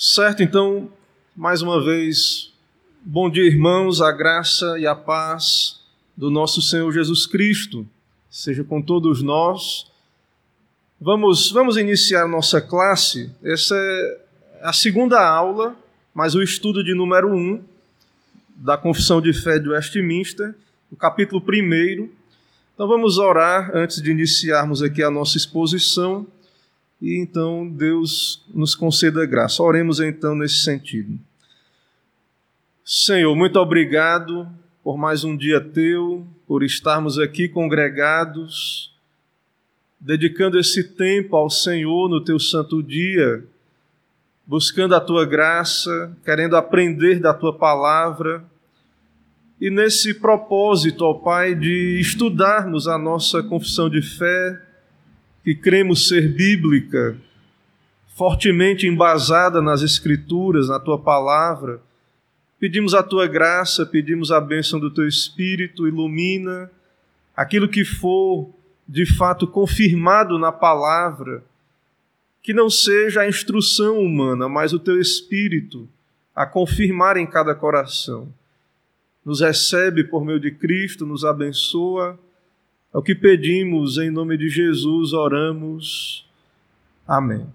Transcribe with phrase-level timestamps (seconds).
[0.00, 0.88] Certo, então,
[1.34, 2.52] mais uma vez,
[3.02, 5.80] bom dia, irmãos, a graça e a paz
[6.16, 7.84] do nosso Senhor Jesus Cristo
[8.30, 9.90] seja com todos nós.
[11.00, 13.34] Vamos, vamos iniciar nossa classe.
[13.42, 14.20] Essa é
[14.62, 15.74] a segunda aula,
[16.14, 17.60] mas o estudo de número um
[18.54, 20.54] da Confissão de Fé de Westminster,
[20.92, 22.08] o capítulo primeiro.
[22.72, 26.24] Então vamos orar antes de iniciarmos aqui a nossa exposição
[27.00, 29.62] e então Deus nos conceda graça.
[29.62, 31.18] Oremos então nesse sentido.
[32.84, 34.48] Senhor, muito obrigado
[34.82, 38.94] por mais um dia teu, por estarmos aqui congregados,
[40.00, 43.44] dedicando esse tempo ao Senhor no teu santo dia,
[44.46, 48.42] buscando a tua graça, querendo aprender da tua palavra.
[49.60, 54.67] E nesse propósito, ó Pai, de estudarmos a nossa confissão de fé,
[55.42, 57.16] que cremos ser bíblica,
[58.14, 61.80] fortemente embasada nas Escrituras, na tua palavra.
[62.58, 66.70] Pedimos a tua graça, pedimos a bênção do teu Espírito, ilumina
[67.36, 68.50] aquilo que for
[68.86, 71.44] de fato confirmado na palavra,
[72.42, 75.88] que não seja a instrução humana, mas o teu Espírito
[76.34, 78.32] a confirmar em cada coração.
[79.24, 82.18] Nos recebe por meio de Cristo, nos abençoa
[82.92, 86.26] é o que pedimos em nome de Jesus, oramos.
[87.06, 87.46] Amém.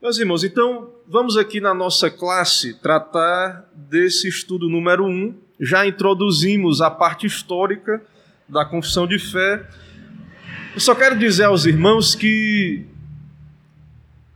[0.00, 5.34] Meus irmãos, então vamos aqui na nossa classe tratar desse estudo número um.
[5.58, 8.02] Já introduzimos a parte histórica
[8.48, 9.66] da confissão de fé.
[10.74, 12.86] Eu só quero dizer aos irmãos que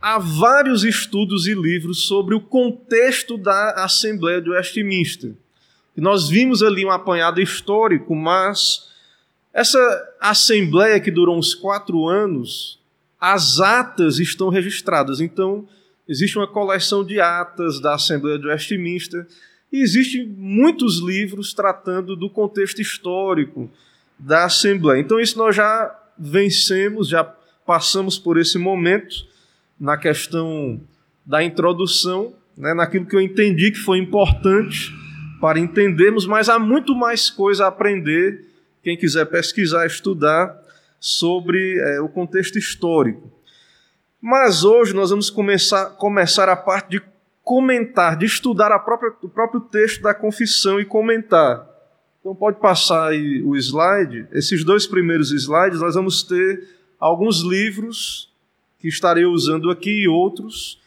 [0.01, 5.33] há vários estudos e livros sobre o contexto da Assembleia de Westminster.
[5.95, 8.94] Nós vimos ali um apanhado histórico, mas
[9.55, 12.77] essa assembleia que durou uns quatro anos,
[13.17, 15.21] as atas estão registradas.
[15.21, 15.65] Então,
[16.05, 19.25] existe uma coleção de atas da Assembleia de Westminster
[19.71, 23.71] e existem muitos livros tratando do contexto histórico
[24.19, 24.99] da Assembleia.
[24.99, 27.23] Então, isso nós já vencemos, já
[27.65, 29.25] passamos por esse momento
[29.79, 30.81] na questão
[31.25, 34.93] da introdução, né, naquilo que eu entendi que foi importante
[35.39, 38.53] para entendermos, mas há muito mais coisa a aprender
[38.85, 40.55] quem quiser pesquisar, estudar
[40.99, 43.33] sobre é, o contexto histórico.
[44.21, 47.01] Mas hoje nós vamos começar, começar a parte de
[47.43, 51.67] comentar, de estudar própria, o próprio texto da confissão e comentar.
[52.19, 54.27] Então pode passar aí o slide.
[54.31, 56.67] Esses dois primeiros slides nós vamos ter
[56.99, 58.31] alguns livros
[58.79, 60.79] que estarei usando aqui e outros.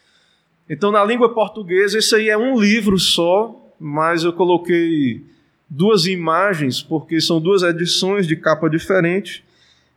[0.70, 5.24] Então na língua portuguesa esse aí é um livro só, mas eu coloquei
[5.68, 9.44] duas imagens, porque são duas edições de capa diferente,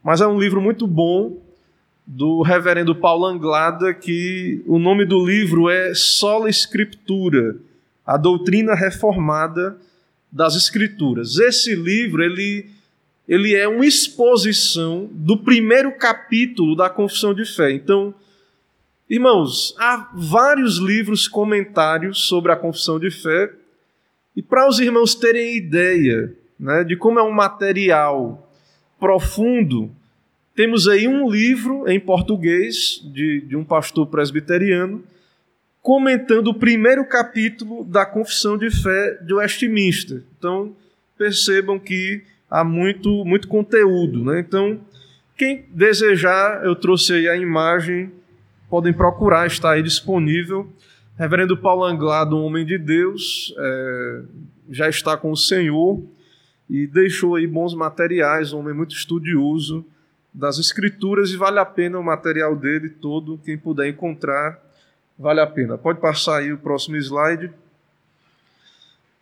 [0.03, 1.37] mas é um livro muito bom
[2.05, 7.55] do reverendo Paulo Anglada, que o nome do livro é Sola Escritura,
[8.05, 9.77] a doutrina reformada
[10.31, 11.37] das Escrituras.
[11.37, 12.69] Esse livro, ele,
[13.27, 17.71] ele é uma exposição do primeiro capítulo da Confissão de Fé.
[17.71, 18.13] Então,
[19.09, 23.53] irmãos, há vários livros comentários sobre a Confissão de Fé,
[24.35, 28.49] e para os irmãos terem ideia né, de como é um material
[28.99, 29.91] profundo,
[30.55, 35.03] temos aí um livro em português de, de um pastor presbiteriano
[35.81, 40.21] comentando o primeiro capítulo da Confissão de Fé de Westminster.
[40.37, 40.75] Então,
[41.17, 44.23] percebam que há muito, muito conteúdo.
[44.23, 44.39] Né?
[44.39, 44.79] Então,
[45.35, 48.11] quem desejar, eu trouxe aí a imagem,
[48.69, 50.71] podem procurar, está aí disponível.
[51.17, 54.21] Reverendo Paulo Anglado, um homem de Deus, é,
[54.69, 56.01] já está com o Senhor
[56.69, 59.85] e deixou aí bons materiais, um homem muito estudioso
[60.33, 64.59] das Escrituras e vale a pena o material dele todo, quem puder encontrar,
[65.19, 65.77] vale a pena.
[65.77, 67.51] Pode passar aí o próximo slide.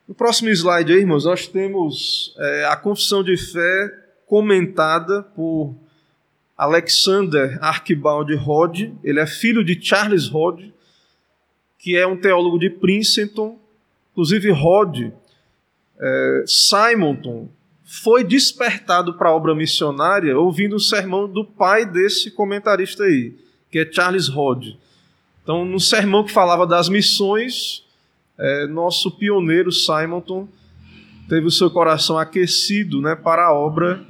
[0.08, 3.94] No próximo slide aí, irmãos, nós temos é, a confissão de fé
[4.28, 5.76] comentada por
[6.56, 10.62] Alexander Archibald Rod, ele é filho de Charles Rod,
[11.80, 13.58] que é um teólogo de Princeton,
[14.12, 15.12] inclusive Rod
[15.98, 17.50] é, Simonton
[17.84, 23.34] foi despertado para a obra missionária ouvindo o sermão do pai desse comentarista aí,
[23.72, 24.76] que é Charles Rod.
[25.42, 27.84] Então, no sermão que falava das missões,
[28.38, 30.48] é, nosso pioneiro Simonton
[31.28, 34.06] teve o seu coração aquecido né, para a obra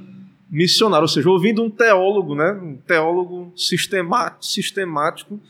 [0.50, 5.40] missionária, ou seja, ouvindo um teólogo, né, um teólogo sistemático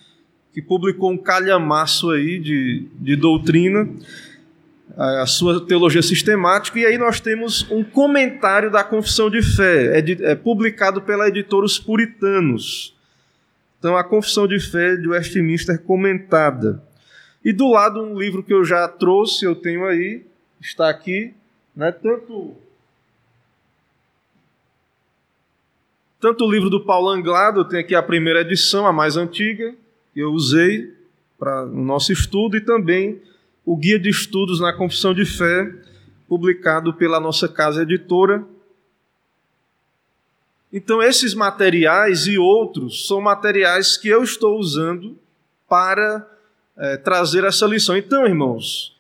[0.52, 3.88] que publicou um calhamaço aí de, de doutrina,
[4.97, 10.02] a sua teologia sistemática, e aí nós temos um comentário da Confissão de Fé, é,
[10.02, 12.94] de, é publicado pela editora Os Puritanos.
[13.79, 16.82] Então, a Confissão de Fé de Westminster comentada.
[17.43, 20.23] E do lado, um livro que eu já trouxe, eu tenho aí,
[20.61, 21.32] está aqui,
[21.75, 21.91] né?
[21.91, 22.55] tanto,
[26.20, 29.75] tanto o livro do Paulo Anglado, eu tenho aqui a primeira edição, a mais antiga,
[30.20, 30.93] que eu usei
[31.38, 33.22] para o nosso estudo, e também
[33.64, 35.75] o Guia de Estudos na Confissão de Fé,
[36.28, 38.44] publicado pela nossa casa editora.
[40.70, 45.17] Então, esses materiais e outros são materiais que eu estou usando
[45.67, 46.28] para
[46.76, 47.96] é, trazer essa lição.
[47.96, 48.94] Então, irmãos,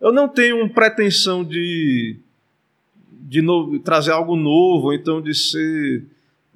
[0.00, 2.16] eu não tenho pretensão de,
[3.12, 6.04] de no, trazer algo novo, então de ser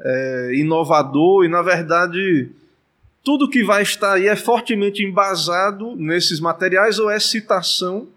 [0.01, 2.51] é, inovador, e na verdade,
[3.23, 8.09] tudo que vai estar aí é fortemente embasado nesses materiais ou é citação.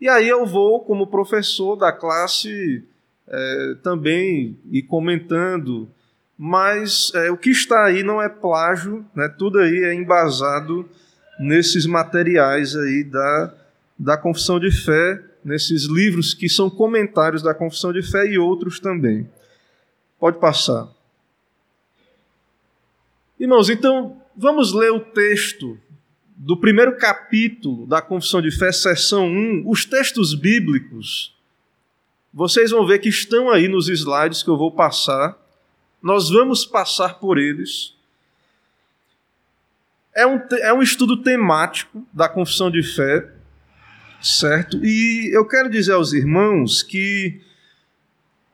[0.00, 2.82] E aí eu vou, como professor da classe,
[3.28, 5.88] é, também ir comentando,
[6.36, 9.28] mas é, o que está aí não é plágio, né?
[9.28, 10.88] tudo aí é embasado
[11.38, 13.54] nesses materiais aí da,
[13.98, 18.80] da confissão de fé, nesses livros que são comentários da confissão de fé e outros
[18.80, 19.28] também.
[20.18, 20.88] Pode passar.
[23.38, 25.78] Irmãos, então vamos ler o texto
[26.36, 31.34] do primeiro capítulo da Confissão de Fé, seção 1, os textos bíblicos.
[32.32, 35.36] Vocês vão ver que estão aí nos slides que eu vou passar.
[36.02, 37.94] Nós vamos passar por eles.
[40.14, 43.30] É um, é um estudo temático da confissão de fé,
[44.20, 44.84] certo?
[44.84, 47.40] E eu quero dizer aos irmãos que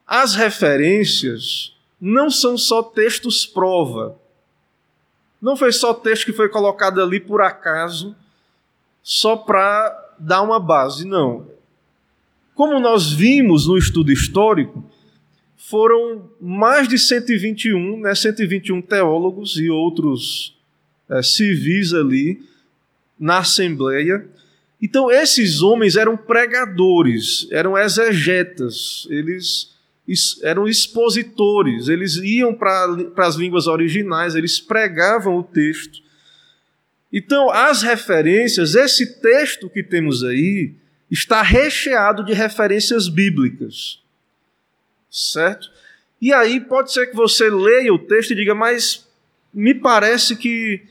[0.07, 4.19] as referências não são só textos prova.
[5.41, 8.15] Não foi só texto que foi colocado ali por acaso,
[9.03, 11.47] só para dar uma base, não.
[12.55, 14.85] Como nós vimos no estudo histórico,
[15.57, 20.57] foram mais de 121, né, 121 teólogos e outros
[21.09, 22.43] é, civis ali
[23.19, 24.27] na Assembleia.
[24.81, 29.78] Então, esses homens eram pregadores, eram exegetas, eles
[30.43, 32.87] eram expositores, eles iam para
[33.19, 36.01] as línguas originais, eles pregavam o texto.
[37.13, 40.75] Então, as referências, esse texto que temos aí,
[41.11, 44.03] está recheado de referências bíblicas.
[45.11, 45.71] Certo?
[46.21, 49.07] E aí pode ser que você leia o texto e diga, mas
[49.53, 50.83] me parece que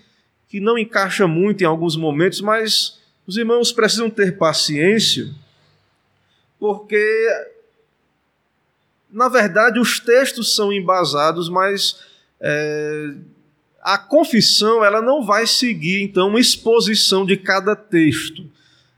[0.48, 5.30] que não encaixa muito em alguns momentos, mas os irmãos precisam ter paciência,
[6.60, 7.28] porque,
[9.12, 12.00] na verdade, os textos são embasados, mas
[12.40, 13.14] é,
[13.82, 18.46] a confissão ela não vai seguir, então, uma exposição de cada texto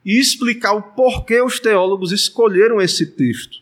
[0.04, 3.60] e explicar o porquê os teólogos escolheram esse texto.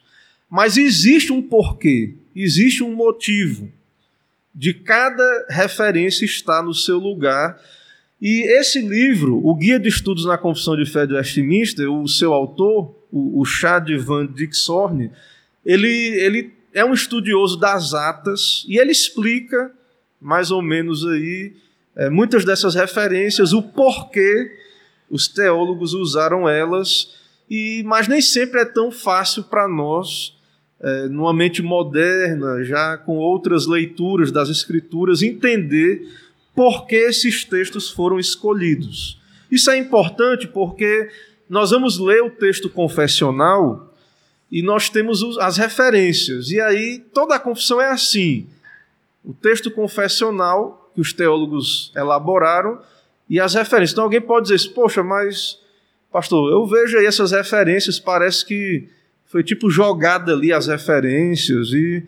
[0.50, 3.70] Mas existe um porquê, existe um motivo
[4.56, 7.60] de cada referência estar no seu lugar
[8.20, 12.34] e esse livro, o Guia de Estudos na Confissão de Fé de Westminster, o seu
[12.34, 15.12] autor, o, Chad Van Dixorne,
[15.68, 19.70] ele, ele é um estudioso das atas e ele explica
[20.20, 21.54] mais ou menos aí
[21.94, 24.52] é, muitas dessas referências, o porquê
[25.10, 27.16] os teólogos usaram elas,
[27.50, 30.38] e mas nem sempre é tão fácil para nós,
[30.80, 36.08] é, numa mente moderna, já com outras leituras das escrituras, entender
[36.56, 39.20] por que esses textos foram escolhidos.
[39.52, 41.10] Isso é importante porque
[41.50, 43.94] nós vamos ler o texto confessional
[44.52, 46.50] e nós temos as referências.
[46.50, 48.48] E aí toda a confissão é assim:
[49.24, 52.80] o texto confessional que os teólogos elaboraram
[53.30, 53.92] e as referências.
[53.92, 55.60] Então alguém pode dizer: "Poxa, mas
[56.12, 58.88] pastor, eu vejo aí essas referências, parece que
[59.26, 62.04] foi tipo jogada ali as referências e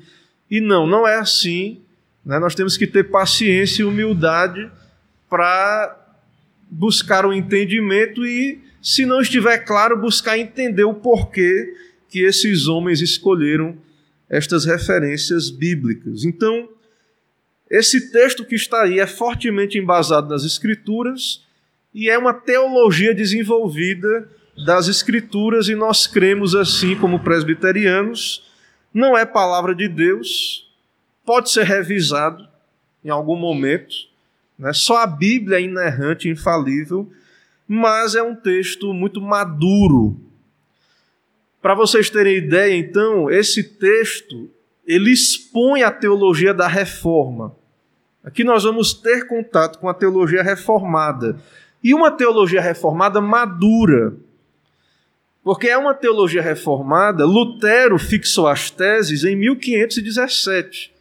[0.50, 1.82] e não, não é assim.
[2.26, 2.40] Né?
[2.40, 4.70] Nós temos que ter paciência e humildade
[5.30, 5.96] para
[6.70, 11.76] buscar o entendimento e, se não estiver claro, buscar entender o porquê
[12.10, 13.78] que esses homens escolheram
[14.30, 16.24] estas referências bíblicas.
[16.24, 16.70] Então,
[17.70, 21.46] esse texto que está aí é fortemente embasado nas Escrituras
[21.94, 24.28] e é uma teologia desenvolvida
[24.66, 28.44] das Escrituras, e nós cremos assim como presbiterianos.
[28.94, 30.70] Não é palavra de Deus,
[31.26, 32.48] pode ser revisado
[33.04, 33.96] em algum momento.
[34.58, 34.74] Né?
[34.74, 37.10] Só a Bíblia é inerrante, infalível,
[37.68, 40.20] mas é um texto muito maduro.
[41.62, 44.50] Para vocês terem ideia, então, esse texto
[44.86, 47.56] ele expõe a teologia da reforma.
[48.24, 51.38] Aqui nós vamos ter contato com a teologia reformada.
[51.84, 54.16] E uma teologia reformada madura.
[55.44, 60.94] Porque é uma teologia reformada, Lutero fixou as teses em 1517.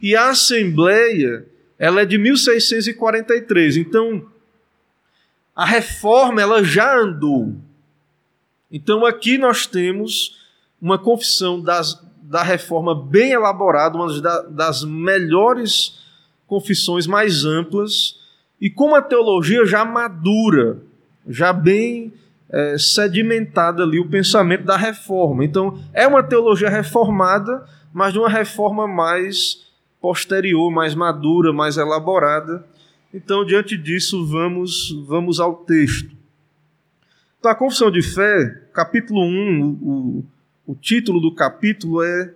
[0.00, 1.46] E a Assembleia
[1.78, 3.76] ela é de 1643.
[3.76, 4.26] Então,
[5.54, 7.54] a reforma ela já andou.
[8.70, 10.36] Então aqui nós temos
[10.80, 14.20] uma confissão das, da reforma bem elaborada, uma
[14.50, 15.98] das, melhores
[16.46, 18.18] confissões mais amplas,
[18.60, 20.78] e com uma teologia já madura,
[21.28, 22.12] já bem
[22.48, 25.44] é, sedimentada ali o pensamento da reforma.
[25.44, 29.66] Então é uma teologia reformada, mas de uma reforma mais
[30.00, 32.64] posterior, mais madura, mais elaborada.
[33.12, 36.15] Então, diante disso, vamos, vamos ao texto.
[37.46, 40.24] Então, a confissão de fé, capítulo 1, o,
[40.66, 42.34] o título do capítulo é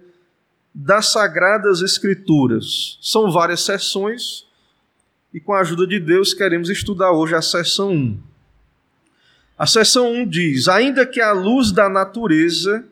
[0.72, 2.96] Das Sagradas Escrituras.
[3.02, 4.46] São várias sessões
[5.34, 8.20] e, com a ajuda de Deus, queremos estudar hoje a sessão 1.
[9.58, 12.86] A sessão 1 diz: Ainda que a luz da natureza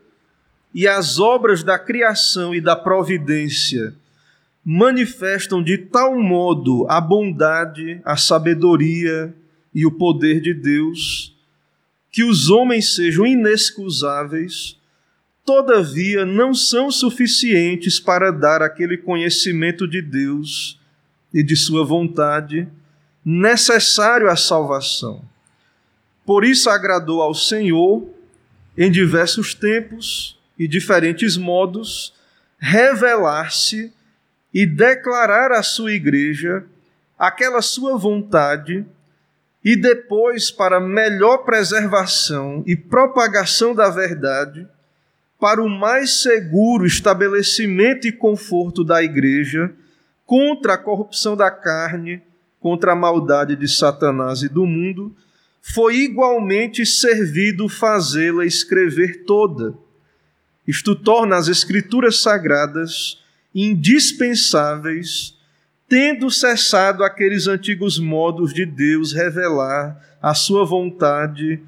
[0.75, 3.95] e as obras da criação e da providência
[4.65, 9.33] manifestam de tal modo a bondade, a sabedoria
[9.73, 11.38] e o poder de Deus,
[12.11, 14.77] que os homens sejam inexcusáveis,
[15.45, 20.79] todavia não são suficientes para dar aquele conhecimento de Deus
[21.33, 22.69] e de Sua vontade
[23.25, 25.23] necessário à salvação.
[26.25, 28.09] Por isso agradou ao Senhor,
[28.77, 32.15] em diversos tempos e diferentes modos,
[32.59, 33.93] revelar-se
[34.53, 36.65] e declarar à sua igreja
[37.19, 38.85] aquela sua vontade
[39.65, 44.67] e depois, para melhor preservação e propagação da verdade,
[45.38, 49.73] para o mais seguro estabelecimento e conforto da igreja
[50.27, 52.21] contra a corrupção da carne,
[52.61, 55.15] contra a maldade de Satanás e do mundo,
[55.62, 59.75] foi igualmente servido fazê-la escrever toda.
[60.67, 63.23] Isto torna as Escrituras sagradas
[63.55, 65.38] indispensáveis,
[65.88, 71.62] tendo cessado aqueles antigos modos de Deus revelar a sua vontade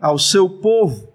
[0.00, 1.12] ao seu povo.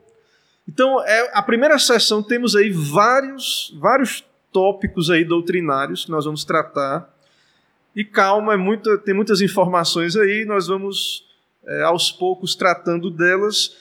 [0.67, 6.45] Então, é a primeira sessão temos aí vários vários tópicos aí doutrinários que nós vamos
[6.45, 7.09] tratar.
[7.95, 11.25] E calma, é tem muitas informações aí, nós vamos
[11.65, 13.75] é, aos poucos tratando delas.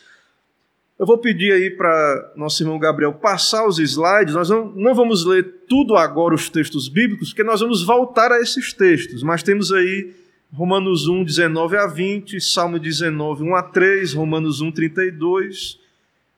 [1.01, 4.35] Eu vou pedir aí para nosso irmão Gabriel passar os slides.
[4.35, 8.39] Nós não, não vamos ler tudo agora os textos bíblicos, porque nós vamos voltar a
[8.39, 9.23] esses textos.
[9.23, 10.15] Mas temos aí
[10.53, 15.79] Romanos 1, 19 a 20, Salmo 19, 1 a 3, Romanos 1, 32,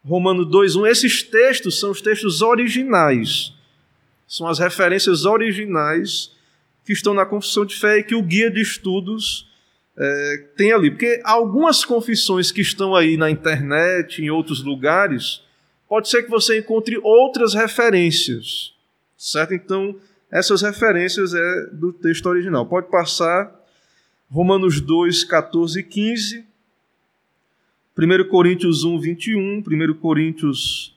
[0.04, 0.86] Romanos 2, 1.
[0.86, 3.52] Esses textos são os textos originais.
[4.28, 6.30] São as referências originais
[6.84, 9.50] que estão na confissão de fé e que o guia de estudos
[9.96, 10.90] é, tem ali.
[10.90, 15.42] Porque algumas confissões que estão aí na internet, em outros lugares,
[15.88, 18.74] pode ser que você encontre outras referências,
[19.16, 19.54] certo?
[19.54, 19.96] Então,
[20.30, 22.66] essas referências é do texto original.
[22.66, 23.54] Pode passar
[24.30, 26.46] Romanos 2, 14 e 15,
[27.98, 30.96] 1 Coríntios 1, 21, 1 Coríntios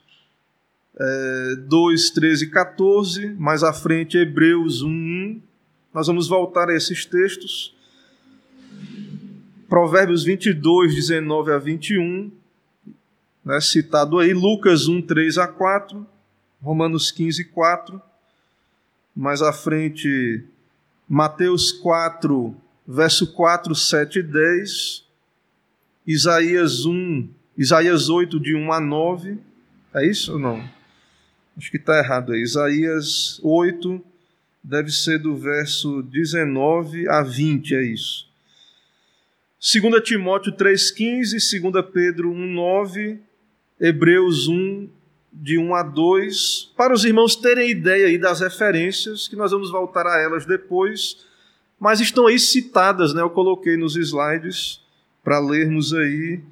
[0.98, 5.42] é, 2, 13 e 14, mais à frente Hebreus 1, 1.
[5.94, 7.75] Nós vamos voltar a esses textos.
[9.68, 12.32] Provérbios 22, 19 a 21,
[13.44, 16.06] né, citado aí, Lucas 1, 3 a 4,
[16.62, 18.02] Romanos 15, 4,
[19.16, 20.44] mais à frente,
[21.08, 22.56] Mateus 4,
[22.88, 25.06] verso 4, 7 e 10,
[26.06, 29.38] Isaías 1, Isaías 8, de 1 a 9,
[29.94, 30.64] é isso ou não?
[31.58, 32.42] Acho que está errado aí.
[32.42, 34.04] Isaías 8,
[34.64, 38.25] deve ser do verso 19 a 20, é isso.
[39.66, 43.18] 2 Timóteo 3,15, 2 Pedro 1,9,
[43.82, 44.88] Hebreus 1,
[45.34, 49.72] de 1 a 2, para os irmãos terem ideia aí das referências, que nós vamos
[49.72, 51.26] voltar a elas depois,
[51.80, 53.24] mas estão aí citadas, né?
[53.24, 54.82] Eu coloquei nos slides
[55.24, 56.44] para lermos aí,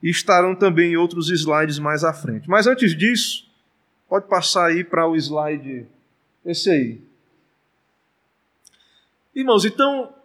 [0.00, 2.48] e estarão também em outros slides mais à frente.
[2.48, 3.44] Mas antes disso,
[4.08, 5.84] pode passar aí para o slide,
[6.46, 7.00] esse aí.
[9.34, 10.21] Irmãos, então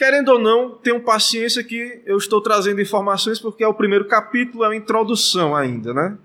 [0.00, 4.64] Querendo ou não, tenham paciência que eu estou trazendo informações porque é o primeiro capítulo,
[4.64, 6.16] é uma introdução ainda, né?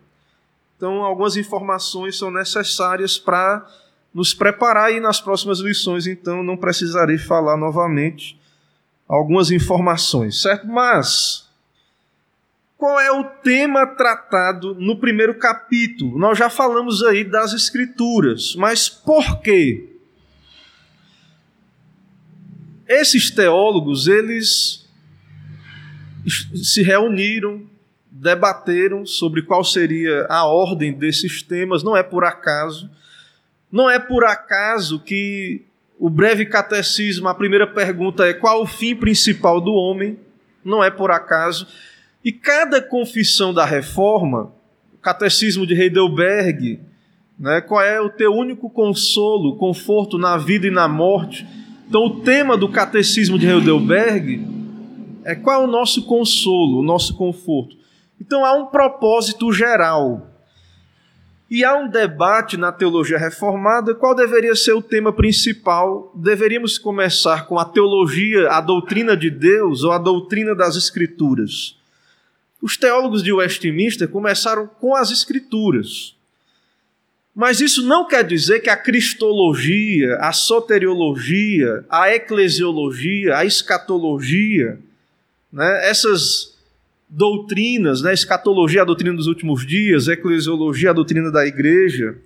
[0.77, 3.67] Então, algumas informações são necessárias para
[4.13, 8.39] nos preparar aí nas próximas lições, então não precisarei falar novamente
[9.09, 10.65] algumas informações, certo?
[10.65, 11.45] Mas
[12.77, 16.17] qual é o tema tratado no primeiro capítulo?
[16.17, 19.94] Nós já falamos aí das escrituras, mas por quê?
[22.87, 24.87] Esses teólogos, eles
[26.27, 27.63] se reuniram,
[28.09, 32.89] debateram sobre qual seria a ordem desses temas, não é por acaso.
[33.71, 35.65] Não é por acaso que
[35.99, 40.19] o breve catecismo, a primeira pergunta é: qual o fim principal do homem?
[40.63, 41.67] Não é por acaso.
[42.23, 44.51] E cada confissão da reforma,
[44.93, 46.79] o catecismo de Heidelberg,
[47.37, 51.45] né, qual é o teu único consolo, conforto na vida e na morte?
[51.87, 54.45] Então, o tema do catecismo de Heidelberg
[55.23, 57.75] é qual é o nosso consolo, o nosso conforto.
[58.19, 60.31] Então, há um propósito geral
[61.49, 66.11] e há um debate na teologia reformada qual deveria ser o tema principal.
[66.15, 71.77] Deveríamos começar com a teologia, a doutrina de Deus ou a doutrina das Escrituras.
[72.61, 76.14] Os teólogos de Westminster começaram com as Escrituras.
[77.35, 84.79] Mas isso não quer dizer que a cristologia, a soteriologia, a eclesiologia, a escatologia,
[85.51, 86.55] né, essas
[87.09, 88.13] doutrinas, né?
[88.13, 92.17] escatologia, a doutrina dos últimos dias, eclesiologia, a doutrina da igreja,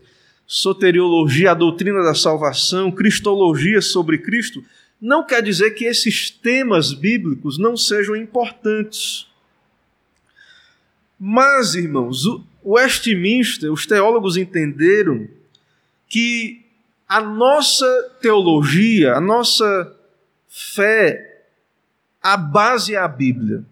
[0.45, 4.63] soteriologia, a doutrina da salvação, cristologia sobre Cristo,
[5.01, 9.27] não quer dizer que esses temas bíblicos não sejam importantes.
[11.19, 15.27] Mas, irmãos, o Westminster, os teólogos entenderam
[16.07, 16.65] que
[17.07, 19.95] a nossa teologia, a nossa
[20.47, 21.45] fé,
[22.21, 23.63] a base é a Bíblia.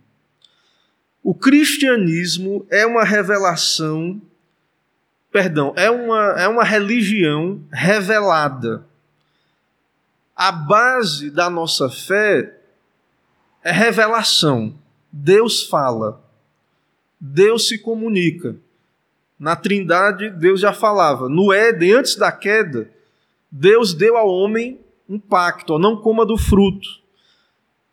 [1.21, 4.21] O cristianismo é uma revelação,
[5.31, 8.85] perdão, é uma, é uma religião revelada.
[10.35, 12.57] A base da nossa fé
[13.63, 14.73] é revelação.
[15.11, 16.23] Deus fala.
[17.19, 18.55] Deus se comunica.
[19.39, 21.29] Na Trindade, Deus já falava.
[21.29, 22.89] No Éden, antes da queda,
[23.51, 26.87] Deus deu ao homem um pacto: não coma do fruto.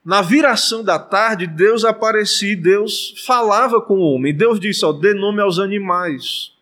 [0.04, 4.34] Na viração da tarde, Deus aparecia, Deus falava com o homem.
[4.34, 6.52] Deus disse: ó, dê nome aos animais.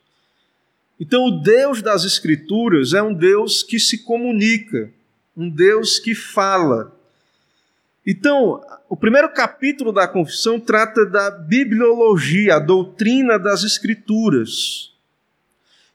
[0.98, 4.92] Então, o Deus das Escrituras é um Deus que se comunica,
[5.36, 6.96] um Deus que fala.
[8.06, 14.93] Então, o primeiro capítulo da confissão trata da bibliologia, a doutrina das Escrituras.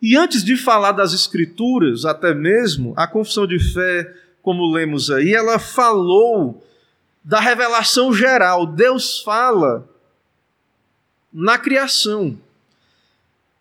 [0.02, 5.34] E antes de falar das Escrituras, até mesmo, a confissão de fé, como lemos aí,
[5.34, 6.64] ela falou
[7.24, 8.66] da revelação geral.
[8.66, 9.88] Deus fala
[11.34, 12.38] na criação.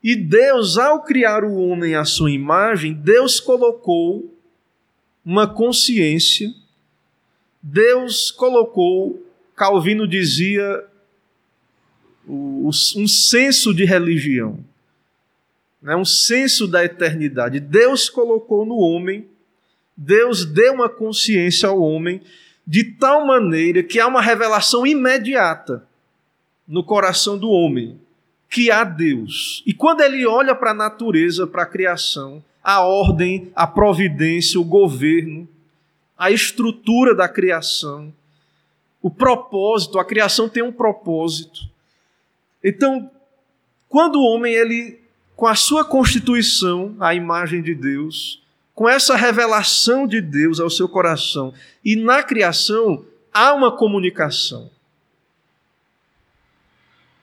[0.00, 4.32] E Deus, ao criar o homem à sua imagem, Deus colocou
[5.24, 6.54] uma consciência,
[7.68, 9.20] Deus colocou,
[9.56, 10.84] Calvino dizia,
[12.28, 12.70] um
[13.08, 14.60] senso de religião,
[15.82, 15.96] né?
[15.96, 17.58] um senso da eternidade.
[17.58, 19.26] Deus colocou no homem,
[19.96, 22.22] Deus deu uma consciência ao homem
[22.64, 25.84] de tal maneira que há uma revelação imediata
[26.68, 27.98] no coração do homem
[28.48, 29.64] que há Deus.
[29.66, 34.64] E quando ele olha para a natureza, para a criação, a ordem, a providência, o
[34.64, 35.48] governo,
[36.16, 38.12] a estrutura da criação,
[39.02, 41.60] o propósito, a criação tem um propósito.
[42.62, 43.10] Então,
[43.88, 45.00] quando o homem ele
[45.36, 48.42] com a sua constituição, a imagem de Deus,
[48.76, 51.52] com essa revelação de Deus ao seu coração.
[51.84, 54.70] E na criação há uma comunicação.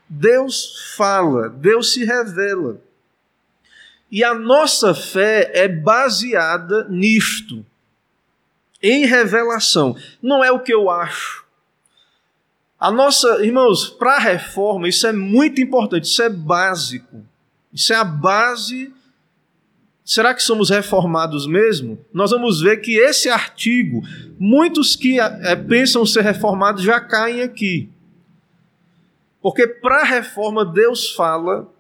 [0.08, 2.80] Deus fala, Deus se revela.
[4.12, 7.66] E a nossa fé é baseada nisto,
[8.84, 9.96] em revelação.
[10.22, 11.44] Não é o que eu acho.
[12.78, 17.24] A nossa, irmãos, para a reforma, isso é muito importante, isso é básico.
[17.72, 18.94] Isso é a base
[20.06, 21.98] Será que somos reformados mesmo?
[22.14, 24.02] Nós vamos ver que esse artigo,
[24.38, 27.90] muitos que é, pensam ser reformados já caem aqui.
[29.42, 31.72] Porque para a reforma Deus fala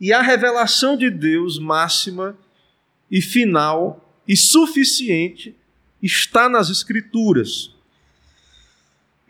[0.00, 2.36] e a revelação de Deus máxima
[3.10, 5.56] e final e suficiente
[6.02, 7.74] está nas Escrituras.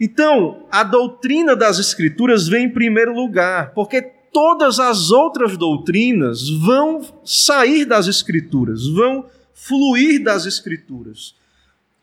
[0.01, 7.03] Então, a doutrina das Escrituras vem em primeiro lugar, porque todas as outras doutrinas vão
[7.25, 11.35] sair das Escrituras, vão fluir das Escrituras.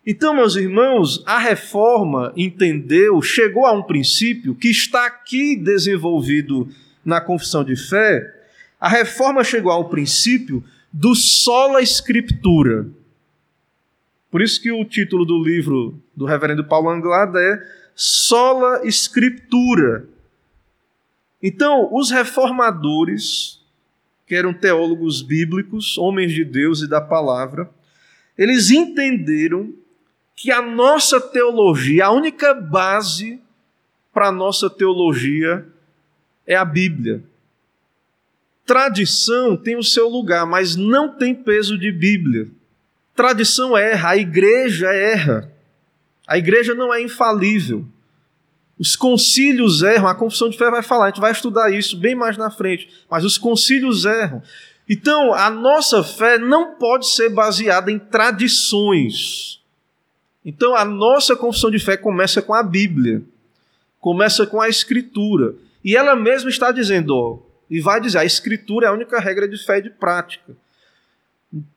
[0.06, 6.70] Então, meus irmãos, a reforma entendeu, chegou a um princípio que está aqui desenvolvido
[7.04, 8.24] na confissão de fé.
[8.80, 12.88] A reforma chegou ao princípio do sola escritura.
[14.30, 17.64] Por isso que o título do livro do reverendo Paulo Anglada é
[17.96, 20.08] Sola Escritura,
[21.42, 23.62] então, os reformadores,
[24.28, 27.70] que eram teólogos bíblicos, homens de Deus e da palavra,
[28.38, 29.74] eles entenderam
[30.36, 33.42] que a nossa teologia, a única base
[34.14, 35.66] para a nossa teologia
[36.46, 37.24] é a Bíblia.
[38.66, 42.50] Tradição tem o seu lugar, mas não tem peso de Bíblia.
[43.20, 45.52] Tradição erra, a igreja erra.
[46.26, 47.86] A igreja não é infalível.
[48.80, 52.16] Os concílios erram, a confissão de fé vai falar, a gente vai estudar isso bem
[52.16, 54.42] mais na frente, mas os concílios erram.
[54.88, 59.62] Então, a nossa fé não pode ser baseada em tradições.
[60.46, 63.22] Então, a nossa confissão de fé começa com a Bíblia,
[64.00, 65.56] começa com a Escritura.
[65.84, 69.46] E ela mesma está dizendo, ó, e vai dizer, a Escritura é a única regra
[69.46, 70.56] de fé e de prática.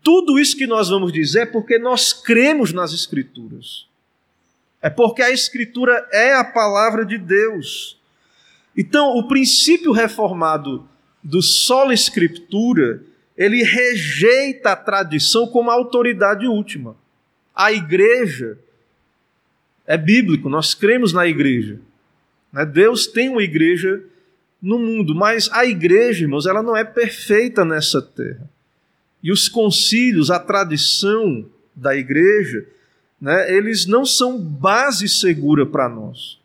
[0.03, 3.87] Tudo isso que nós vamos dizer é porque nós cremos nas Escrituras.
[4.83, 7.99] É porque a Escritura é a palavra de Deus.
[8.77, 10.87] Então, o princípio reformado
[11.23, 13.03] do sola Escritura,
[13.37, 16.97] ele rejeita a tradição como autoridade última.
[17.55, 18.59] A igreja
[19.87, 21.79] é bíblico, nós cremos na igreja.
[22.53, 22.67] Né?
[22.67, 24.03] Deus tem uma igreja
[24.61, 28.49] no mundo, mas a igreja, irmãos, ela não é perfeita nessa terra.
[29.23, 32.67] E os concílios, a tradição da igreja,
[33.21, 36.39] né, eles não são base segura para nós.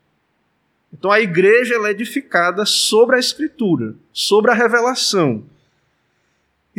[0.92, 5.44] Então a igreja é edificada sobre a escritura, sobre a revelação.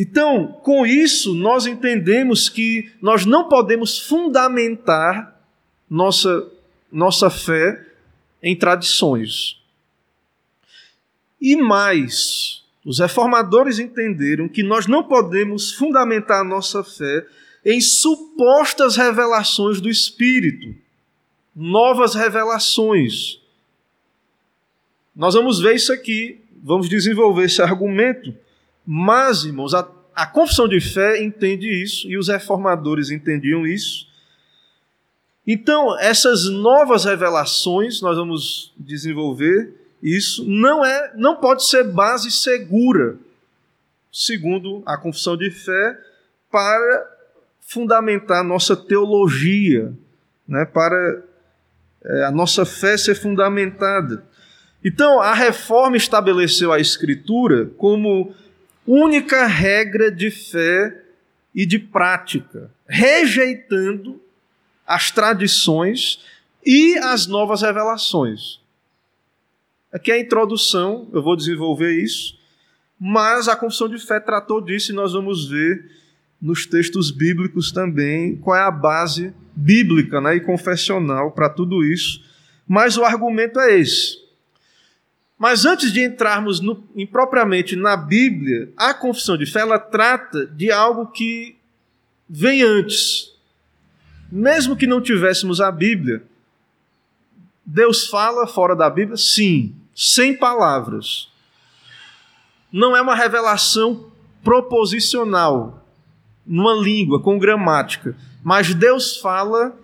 [0.02, 5.38] Então, com isso, nós entendemos que nós não podemos fundamentar
[5.90, 6.48] nossa,
[6.90, 7.86] nossa fé
[8.42, 9.62] em tradições.
[11.42, 17.26] E mais, os reformadores entenderam que nós não podemos fundamentar nossa fé
[17.66, 20.74] em supostas revelações do Espírito,
[21.56, 23.42] novas revelações.
[25.16, 28.34] Nós vamos ver isso aqui, vamos desenvolver esse argumento,
[28.86, 34.08] mas, irmãos, a, a confissão de fé entende isso e os reformadores entendiam isso.
[35.46, 43.18] Então, essas novas revelações, nós vamos desenvolver isso, não é, não pode ser base segura,
[44.12, 45.98] segundo a confissão de fé,
[46.52, 47.18] para
[47.60, 49.94] fundamentar nossa teologia,
[50.48, 51.22] né, para
[52.04, 54.24] é, a nossa fé ser fundamentada.
[54.84, 58.34] Então, a reforma estabeleceu a Escritura como
[58.88, 61.04] única regra de fé
[61.54, 64.20] e de prática, rejeitando
[64.88, 66.24] as tradições
[66.66, 68.59] e as novas revelações.
[69.92, 72.38] Aqui é a introdução, eu vou desenvolver isso,
[73.00, 75.90] mas a confissão de fé tratou disso e nós vamos ver
[76.40, 82.24] nos textos bíblicos também qual é a base bíblica né, e confessional para tudo isso.
[82.68, 84.18] Mas o argumento é esse.
[85.40, 86.76] Mas antes de entrarmos no,
[87.10, 91.56] propriamente na Bíblia, a confissão de fé ela trata de algo que
[92.30, 93.34] vem antes.
[94.32, 96.22] Mesmo que não tivéssemos a Bíblia,
[97.66, 99.18] Deus fala fora da Bíblia?
[99.18, 101.30] Sim, sem palavras.
[102.72, 104.10] Não é uma revelação
[104.42, 105.86] proposicional,
[106.46, 108.16] numa língua, com gramática.
[108.42, 109.78] Mas Deus fala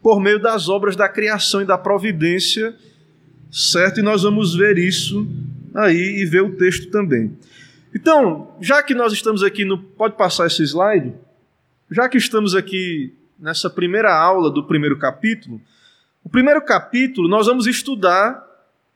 [0.00, 2.76] por meio das obras da criação e da providência,
[3.50, 3.98] certo?
[3.98, 5.26] E nós vamos ver isso
[5.74, 7.36] aí e ver o texto também.
[7.92, 9.78] Então, já que nós estamos aqui no.
[9.78, 11.12] Pode passar esse slide?
[11.90, 15.60] Já que estamos aqui nessa primeira aula do primeiro capítulo,
[16.22, 18.45] o primeiro capítulo nós vamos estudar,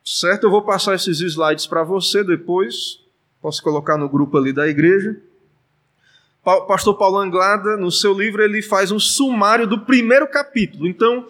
[0.03, 0.45] certo?
[0.45, 2.99] Eu vou passar esses slides para você depois.
[3.41, 5.19] Posso colocar no grupo ali da igreja
[6.43, 10.87] pastor Paulo Anglada, no seu livro, ele faz um sumário do primeiro capítulo.
[10.87, 11.27] Então,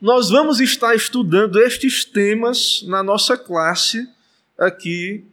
[0.00, 4.06] nós vamos estar estudando estes temas na nossa classe
[4.58, 5.24] aqui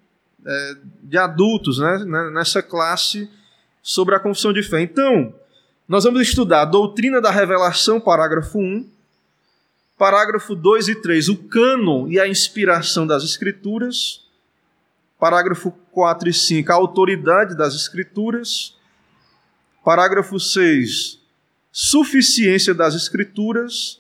[0.46, 2.06] é, de adultos, né?
[2.34, 3.30] nessa classe
[3.82, 4.82] sobre a confissão de fé.
[4.82, 5.34] Então,
[5.88, 8.90] nós vamos estudar a doutrina da revelação, parágrafo 1,
[9.98, 14.26] parágrafo 2 e 3, o cânon e a inspiração das Escrituras,
[15.20, 18.76] parágrafo 4 e 5, a autoridade das Escrituras,
[19.84, 21.20] Parágrafo 6.
[21.72, 24.00] Suficiência das Escrituras.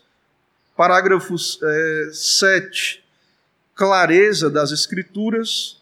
[0.78, 3.04] Parágrafo é, 7.
[3.76, 5.82] Clareza das Escrituras.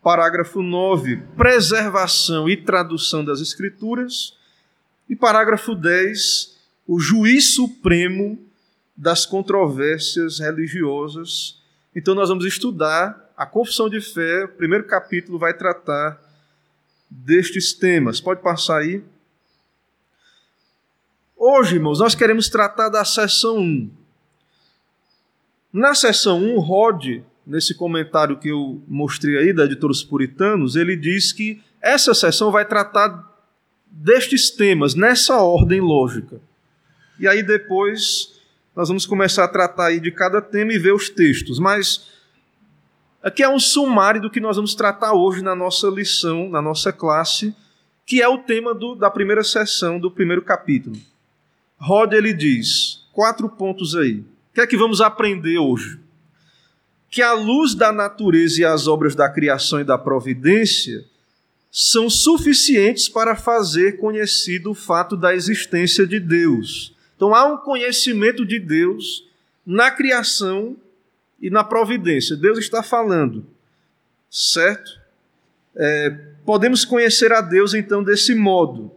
[0.00, 1.16] Parágrafo 9.
[1.36, 4.34] Preservação e tradução das Escrituras.
[5.08, 6.56] E parágrafo 10.
[6.86, 8.38] O juiz supremo
[8.96, 11.60] das controvérsias religiosas.
[11.94, 14.44] Então, nós vamos estudar a confissão de fé.
[14.44, 16.20] O primeiro capítulo vai tratar
[17.10, 18.20] destes temas.
[18.20, 19.04] Pode passar aí.
[21.36, 23.90] Hoje, irmãos, nós queremos tratar da seção 1.
[25.72, 30.96] Na seção 1, Rod, nesse comentário que eu mostrei aí da editora Os Puritanos, ele
[30.96, 33.36] diz que essa seção vai tratar
[33.86, 36.40] destes temas, nessa ordem lógica.
[37.20, 38.35] E aí depois
[38.76, 41.58] nós vamos começar a tratar aí de cada tema e ver os textos.
[41.58, 42.12] Mas
[43.22, 46.92] aqui é um sumário do que nós vamos tratar hoje na nossa lição, na nossa
[46.92, 47.56] classe
[48.06, 50.96] que é o tema do, da primeira sessão do primeiro capítulo.
[51.76, 54.20] Rod ele diz, quatro pontos aí.
[54.20, 55.98] O que é que vamos aprender hoje?
[57.10, 61.04] Que a luz da natureza e as obras da criação e da providência
[61.70, 66.95] são suficientes para fazer conhecido o fato da existência de Deus.
[67.16, 69.26] Então há um conhecimento de Deus
[69.64, 70.76] na criação
[71.40, 72.36] e na providência.
[72.36, 73.44] Deus está falando,
[74.30, 75.00] certo?
[75.74, 76.10] É,
[76.44, 78.90] podemos conhecer a Deus então desse modo,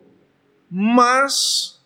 [0.69, 1.79] mas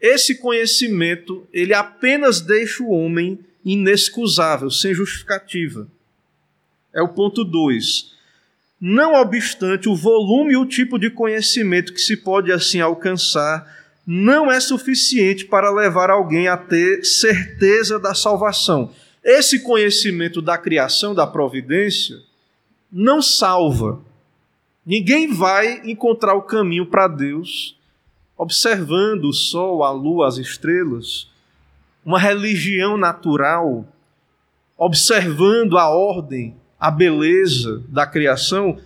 [0.00, 5.86] esse conhecimento ele apenas deixa o homem inexcusável, sem justificativa.
[6.92, 8.16] É o ponto 2.
[8.80, 13.77] Não obstante, o volume e o tipo de conhecimento que se pode assim alcançar
[14.10, 18.90] não é suficiente para levar alguém a ter certeza da salvação.
[19.22, 22.16] Esse conhecimento da criação, da providência,
[22.90, 24.00] não salva.
[24.86, 27.76] Ninguém vai encontrar o caminho para Deus
[28.34, 31.28] observando o sol, a lua, as estrelas.
[32.02, 33.86] Uma religião natural,
[34.78, 38.78] observando a ordem, a beleza da criação.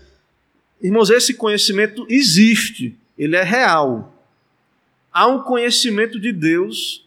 [0.80, 4.12] Irmãos, esse conhecimento existe, ele é real
[5.12, 7.06] há um conhecimento de Deus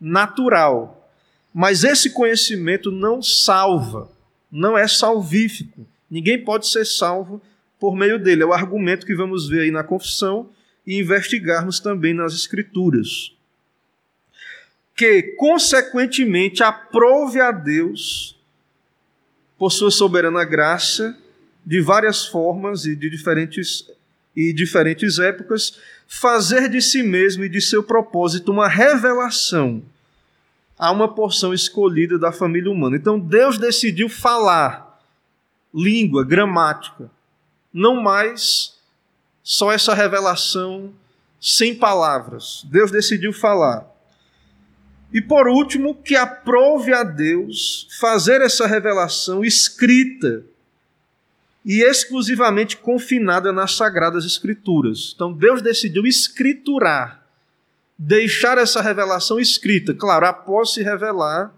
[0.00, 1.10] natural,
[1.52, 4.10] mas esse conhecimento não salva,
[4.52, 5.86] não é salvífico.
[6.10, 7.40] Ninguém pode ser salvo
[7.80, 8.42] por meio dele.
[8.42, 10.50] É o argumento que vamos ver aí na confissão
[10.86, 13.32] e investigarmos também nas Escrituras.
[14.94, 18.38] Que, consequentemente, aprove a Deus,
[19.58, 21.16] por sua soberana graça,
[21.64, 23.90] de várias formas e de diferentes,
[24.34, 29.82] e diferentes épocas, fazer de si mesmo e de seu propósito uma revelação
[30.78, 32.96] a uma porção escolhida da família humana.
[32.96, 35.00] Então Deus decidiu falar
[35.74, 37.10] língua, gramática,
[37.72, 38.74] não mais
[39.42, 40.92] só essa revelação
[41.40, 42.62] sem palavras.
[42.70, 43.86] Deus decidiu falar.
[45.12, 50.44] E por último, que aprove a Deus fazer essa revelação escrita
[51.66, 55.12] e exclusivamente confinada nas Sagradas Escrituras.
[55.16, 57.26] Então Deus decidiu escriturar,
[57.98, 59.92] deixar essa revelação escrita.
[59.92, 61.52] Claro, após se revelar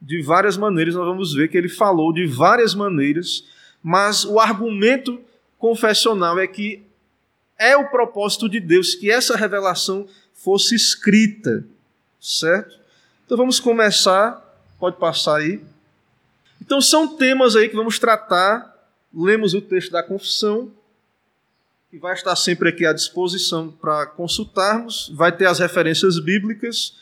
[0.00, 3.44] de várias maneiras, nós vamos ver que ele falou de várias maneiras,
[3.82, 5.18] mas o argumento
[5.58, 6.82] confessional é que
[7.58, 11.64] é o propósito de Deus que essa revelação fosse escrita,
[12.20, 12.78] certo?
[13.24, 14.38] Então vamos começar,
[14.78, 15.62] pode passar aí.
[16.60, 18.75] Então são temas aí que vamos tratar
[19.16, 20.70] lemos o texto da confissão,
[21.90, 26.94] que vai estar sempre aqui à disposição para consultarmos, vai ter as referências bíblicas.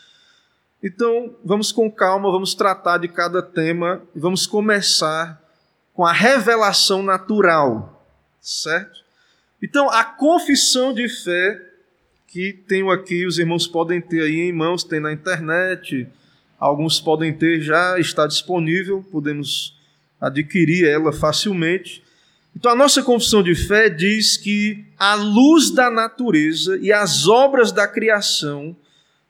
[0.80, 5.42] Então, vamos com calma, vamos tratar de cada tema e vamos começar
[5.92, 8.06] com a revelação natural,
[8.40, 9.02] certo?
[9.60, 11.60] Então, a confissão de fé
[12.28, 16.06] que tenho aqui, os irmãos podem ter aí em mãos, tem na internet,
[16.58, 19.76] alguns podem ter já, está disponível, podemos
[20.20, 22.03] adquirir ela facilmente.
[22.56, 27.72] Então, a nossa confissão de fé diz que a luz da natureza e as obras
[27.72, 28.76] da criação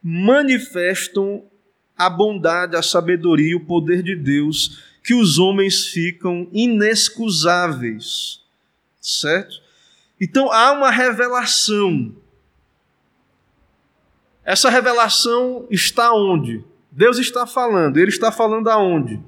[0.03, 1.43] manifestam
[1.97, 8.43] a bondade, a sabedoria e o poder de Deus, que os homens ficam inexcusáveis.
[9.01, 9.63] Certo?
[10.21, 12.15] Então, há uma revelação.
[14.45, 16.63] Essa revelação está onde?
[16.91, 17.97] Deus está falando.
[17.97, 19.19] Ele está falando aonde?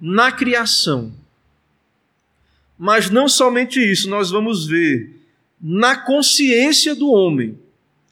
[0.00, 1.12] Na criação.
[2.78, 5.16] Mas não somente isso, nós vamos ver
[5.60, 7.58] na consciência do homem.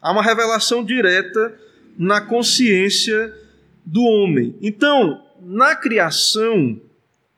[0.01, 1.53] Há uma revelação direta
[1.97, 3.33] na consciência
[3.85, 4.55] do homem.
[4.61, 6.79] Então, na criação,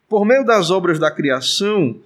[0.08, 2.00] por meio das obras da criação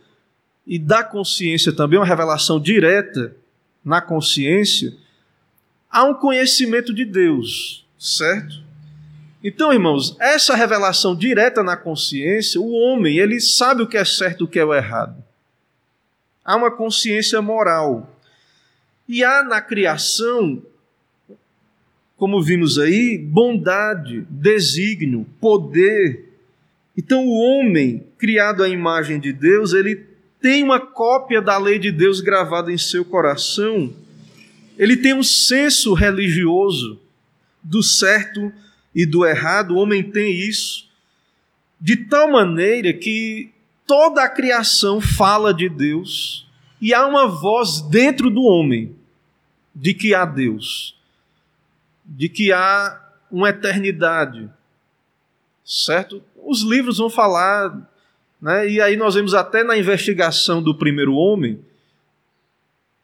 [0.66, 3.36] e da consciência também, uma revelação direta
[3.84, 4.94] na consciência,
[5.90, 8.71] há um conhecimento de Deus, certo?
[9.44, 14.42] Então, irmãos, essa revelação direta na consciência, o homem, ele sabe o que é certo
[14.42, 15.22] e o que é o errado.
[16.46, 18.16] Há uma consciência moral.
[19.08, 20.62] E há na criação,
[22.18, 26.30] como vimos aí, bondade, desígnio, poder.
[26.96, 30.06] Então, o homem, criado à imagem de Deus, ele
[30.40, 33.92] tem uma cópia da lei de Deus gravada em seu coração.
[34.78, 37.00] Ele tem um senso religioso
[37.64, 38.52] do certo e
[38.94, 40.90] e do errado, o homem tem isso,
[41.80, 43.52] de tal maneira que
[43.88, 46.48] toda a criação fala de Deus
[46.80, 48.96] e há uma voz dentro do homem
[49.74, 50.96] de que há Deus,
[52.06, 53.02] de que há
[53.32, 54.50] uma eternidade,
[55.64, 56.22] certo?
[56.44, 57.90] Os livros vão falar,
[58.42, 58.70] né?
[58.70, 61.60] e aí nós vemos até na investigação do primeiro homem,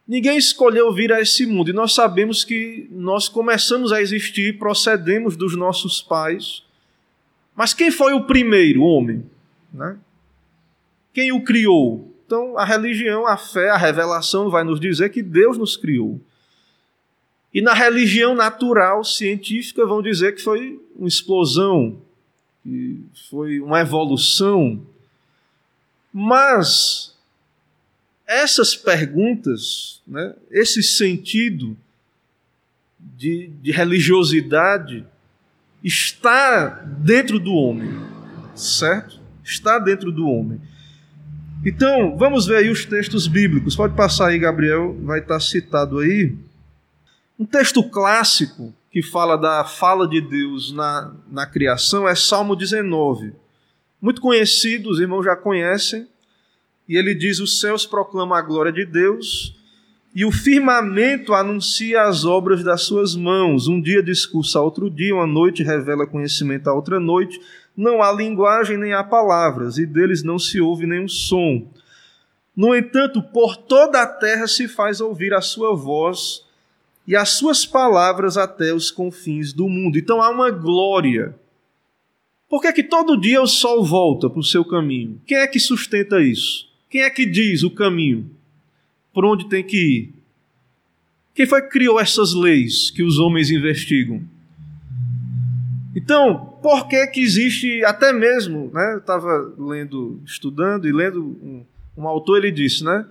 [0.07, 5.35] Ninguém escolheu vir a esse mundo e nós sabemos que nós começamos a existir, procedemos
[5.35, 6.63] dos nossos pais.
[7.53, 9.25] Mas quem foi o primeiro homem?
[9.73, 9.97] Né?
[11.13, 12.13] Quem o criou?
[12.25, 16.21] Então, a religião, a fé, a revelação vai nos dizer que Deus nos criou.
[17.53, 21.99] E na religião natural, científica, vão dizer que foi uma explosão,
[22.63, 24.81] que foi uma evolução.
[26.13, 27.16] Mas
[28.27, 31.77] essas perguntas, né, esse sentido
[32.99, 35.05] de, de religiosidade,
[35.81, 36.67] está
[36.99, 37.89] dentro do homem,
[38.53, 39.21] certo?
[39.43, 40.59] Está dentro do homem.
[41.65, 43.75] Então, vamos ver aí os textos bíblicos.
[43.75, 46.35] Pode passar aí, Gabriel, vai estar citado aí.
[47.39, 53.33] Um texto clássico que fala da fala de Deus na, na criação é Salmo 19.
[54.01, 56.07] Muito conhecido, os irmãos já conhecem
[56.87, 59.55] e ele diz: Os céus proclamam a glória de Deus,
[60.15, 63.67] e o firmamento anuncia as obras das suas mãos.
[63.67, 67.39] Um dia discursa outro dia, uma noite revela conhecimento a outra noite.
[67.75, 71.67] Não há linguagem nem há palavras, e deles não se ouve nenhum som.
[72.55, 76.43] No entanto, por toda a terra se faz ouvir a sua voz
[77.07, 79.97] e as suas palavras até os confins do mundo.
[79.97, 81.35] Então há uma glória.
[82.49, 85.21] Por que, é que todo dia o sol volta para o seu caminho?
[85.27, 86.66] Quem é que sustenta isso?
[86.89, 88.29] Quem é que diz o caminho?
[89.13, 90.13] Por onde tem que ir?
[91.35, 94.23] Quem foi que criou essas leis que os homens investigam?
[95.95, 98.93] Então, por que que existe até mesmo, né?
[98.93, 101.65] Eu estava lendo, estudando e lendo um,
[101.97, 103.05] um, autor ele disse, né?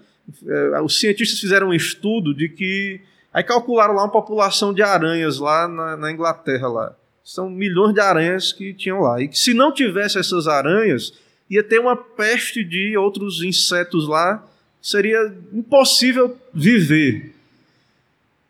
[0.47, 3.01] É, os cientistas fizeram um estudo de que
[3.33, 6.97] aí calcularam lá uma população de aranhas lá na, na Inglaterra lá.
[7.25, 11.12] São milhões de aranhas que tinham lá e que se não tivesse essas aranhas
[11.49, 14.47] ia ter uma peste de outros insetos lá,
[14.81, 17.35] seria impossível viver.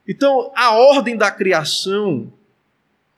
[0.07, 2.33] Então, a ordem da criação,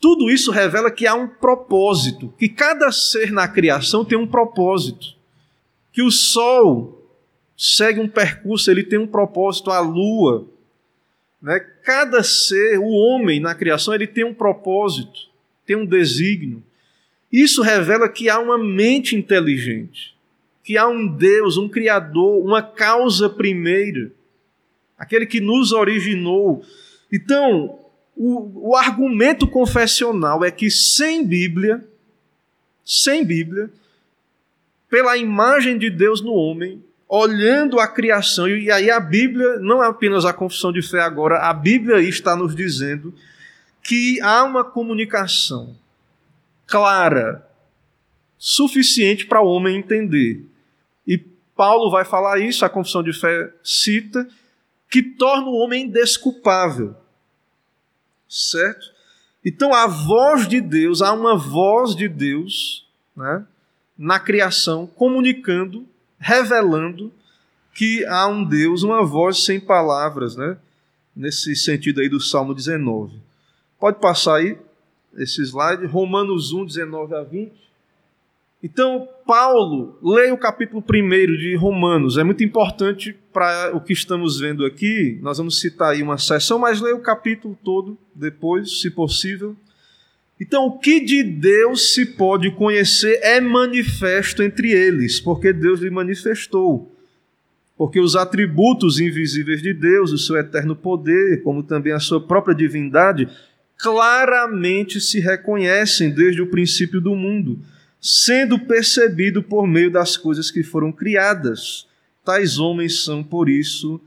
[0.01, 5.17] tudo isso revela que há um propósito, que cada ser na criação tem um propósito.
[5.93, 6.99] Que o sol
[7.57, 10.47] segue um percurso, ele tem um propósito, a lua.
[11.43, 11.59] Né?
[11.83, 15.29] Cada ser, o homem na criação, ele tem um propósito,
[15.67, 16.63] tem um desígnio.
[17.33, 20.17] Isso revela que há uma mente inteligente,
[20.65, 24.11] que há um Deus, um Criador, uma causa primeira,
[24.97, 26.65] aquele que nos originou.
[27.13, 27.79] Então,
[28.17, 31.87] o, o argumento confessional é que sem Bíblia,
[32.85, 33.71] sem Bíblia,
[34.89, 39.87] pela imagem de Deus no homem, olhando a criação, e aí a Bíblia, não é
[39.87, 43.15] apenas a confissão de fé agora, a Bíblia está nos dizendo
[43.83, 45.75] que há uma comunicação
[46.69, 47.45] clara,
[48.39, 50.47] suficiente para o homem entender.
[51.07, 51.19] E
[51.57, 54.29] Paulo vai falar isso, a confissão de fé cita,
[54.89, 56.95] que torna o homem desculpável.
[58.29, 58.93] Certo?
[59.45, 63.45] Então a voz de Deus, há uma voz de Deus né,
[63.97, 65.87] na criação, comunicando,
[66.19, 67.13] revelando
[67.75, 70.59] que há um Deus, uma voz sem palavras, né?
[71.15, 73.21] Nesse sentido aí do Salmo 19.
[73.79, 74.59] Pode passar aí
[75.19, 77.53] esse slide, Romanos 1, 19 a 20.
[78.63, 84.41] Então, Paulo, leia o capítulo 1 de Romanos, é muito importante para o que estamos
[84.41, 85.19] vendo aqui.
[85.23, 89.55] Nós vamos citar aí uma sessão, mas leia o capítulo todo depois, se possível.
[90.41, 95.91] Então, o que de Deus se pode conhecer é manifesto entre eles, porque Deus lhe
[95.91, 96.93] manifestou.
[97.77, 102.55] Porque os atributos invisíveis de Deus, o seu eterno poder, como também a sua própria
[102.55, 103.29] divindade,
[103.79, 107.61] claramente se reconhecem desde o princípio do mundo,
[108.01, 111.87] sendo percebido por meio das coisas que foram criadas.
[112.25, 114.01] Tais homens são, por isso,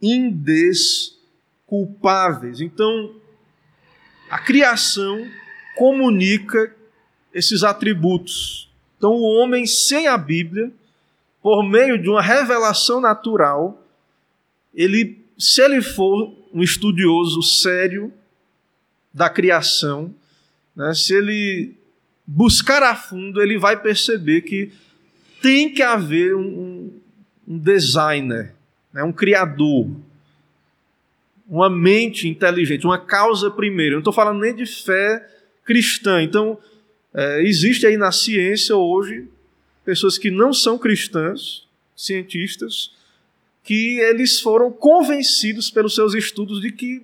[0.00, 2.60] indesculpáveis.
[2.60, 3.16] Então,
[4.30, 5.26] a criação
[5.76, 6.72] comunica
[7.34, 8.70] esses atributos.
[8.96, 10.70] Então, o homem sem a Bíblia,
[11.42, 13.84] por meio de uma revelação natural,
[14.74, 18.12] ele, se ele for um estudioso sério,
[19.12, 20.14] da criação,
[20.74, 21.74] né, se ele
[22.26, 24.72] buscar a fundo, ele vai perceber que
[25.42, 26.90] tem que haver um,
[27.46, 28.54] um designer,
[28.92, 29.90] né, um criador,
[31.48, 33.92] uma mente inteligente, uma causa primeira.
[33.92, 35.28] Eu não estou falando nem de fé
[35.64, 36.22] cristã.
[36.22, 36.56] Então,
[37.12, 39.28] é, existe aí na ciência hoje
[39.84, 41.66] pessoas que não são cristãs,
[41.96, 42.92] cientistas,
[43.64, 47.02] que eles foram convencidos pelos seus estudos de que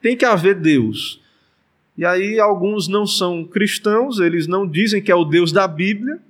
[0.00, 1.20] tem que haver Deus.
[1.96, 6.20] E aí alguns não são cristãos, eles não dizem que é o Deus da Bíblia,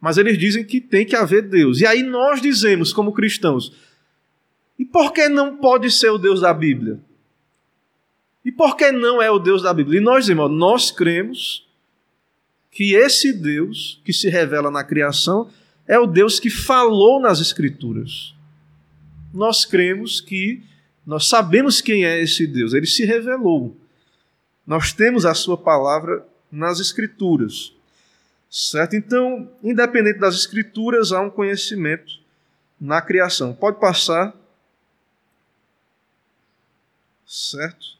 [0.00, 1.80] mas eles dizem que tem que haver Deus.
[1.80, 3.72] E aí nós dizemos, como cristãos,
[4.78, 7.00] E por que não pode ser o Deus da Bíblia?
[8.44, 10.00] E por que não é o Deus da Bíblia?
[10.00, 11.66] E nós, irmãos, nós cremos
[12.70, 15.50] que esse Deus que se revela na criação
[15.86, 18.34] é o Deus que falou nas Escrituras.
[19.34, 20.62] Nós cremos que
[21.08, 23.74] nós sabemos quem é esse Deus, ele se revelou.
[24.66, 27.72] Nós temos a sua palavra nas Escrituras.
[28.50, 28.94] Certo?
[28.94, 32.20] Então, independente das Escrituras, há um conhecimento
[32.78, 33.54] na criação.
[33.54, 34.36] Pode passar.
[37.26, 37.96] Certo?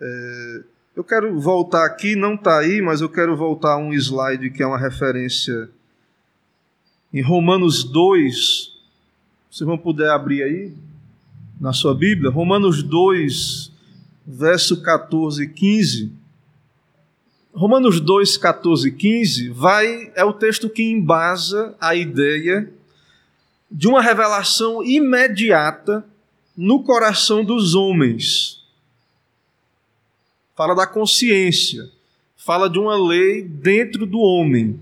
[0.00, 0.62] É,
[0.96, 4.62] eu quero voltar aqui, não está aí, mas eu quero voltar a um slide que
[4.62, 5.68] é uma referência
[7.12, 8.72] em Romanos 2.
[9.50, 10.85] Vocês vão puder abrir aí
[11.60, 13.72] na sua Bíblia, Romanos 2,
[14.26, 16.12] verso 14 e 15.
[17.54, 22.70] Romanos 2, 14 e 15 vai, é o texto que embasa a ideia
[23.70, 26.04] de uma revelação imediata
[26.56, 28.62] no coração dos homens.
[30.54, 31.90] Fala da consciência,
[32.36, 34.78] fala de uma lei dentro do homem.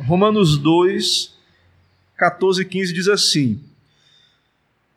[0.00, 1.34] Romanos 2,
[2.16, 3.60] 14 e 15 diz assim: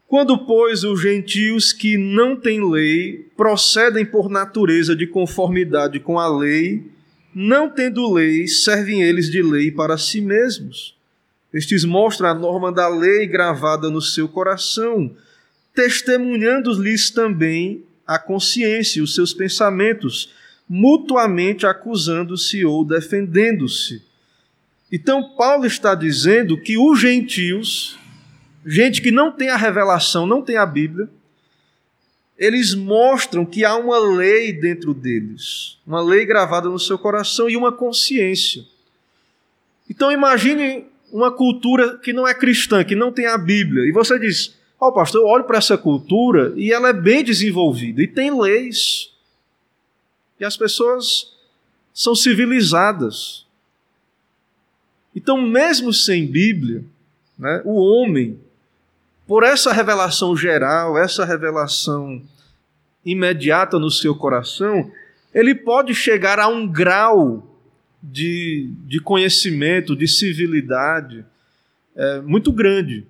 [0.09, 6.27] quando, pois, os gentios que não têm lei procedem por natureza de conformidade com a
[6.27, 6.83] lei,
[7.33, 10.97] não tendo lei, servem eles de lei para si mesmos.
[11.53, 15.15] Estes mostram a norma da lei gravada no seu coração,
[15.75, 20.33] testemunhando-lhes também a consciência e os seus pensamentos,
[20.67, 24.01] mutuamente acusando-se ou defendendo-se.
[24.91, 27.99] Então, Paulo está dizendo que os gentios
[28.69, 31.09] gente que não tem a revelação, não tem a Bíblia,
[32.37, 37.57] eles mostram que há uma lei dentro deles, uma lei gravada no seu coração e
[37.57, 38.63] uma consciência.
[39.89, 44.19] Então imagine uma cultura que não é cristã, que não tem a Bíblia, e você
[44.19, 48.07] diz: Ó, oh, pastor, eu olho para essa cultura e ela é bem desenvolvida e
[48.07, 49.11] tem leis.
[50.39, 51.33] E as pessoas
[51.91, 53.45] são civilizadas.
[55.13, 56.85] Então, mesmo sem Bíblia,
[57.37, 58.39] né, o homem
[59.29, 62.19] por essa revelação geral, essa revelação
[63.05, 64.91] imediata no seu coração,
[65.31, 67.47] ele pode chegar a um grau
[68.01, 71.23] de, de conhecimento, de civilidade
[71.95, 73.05] é, muito grande.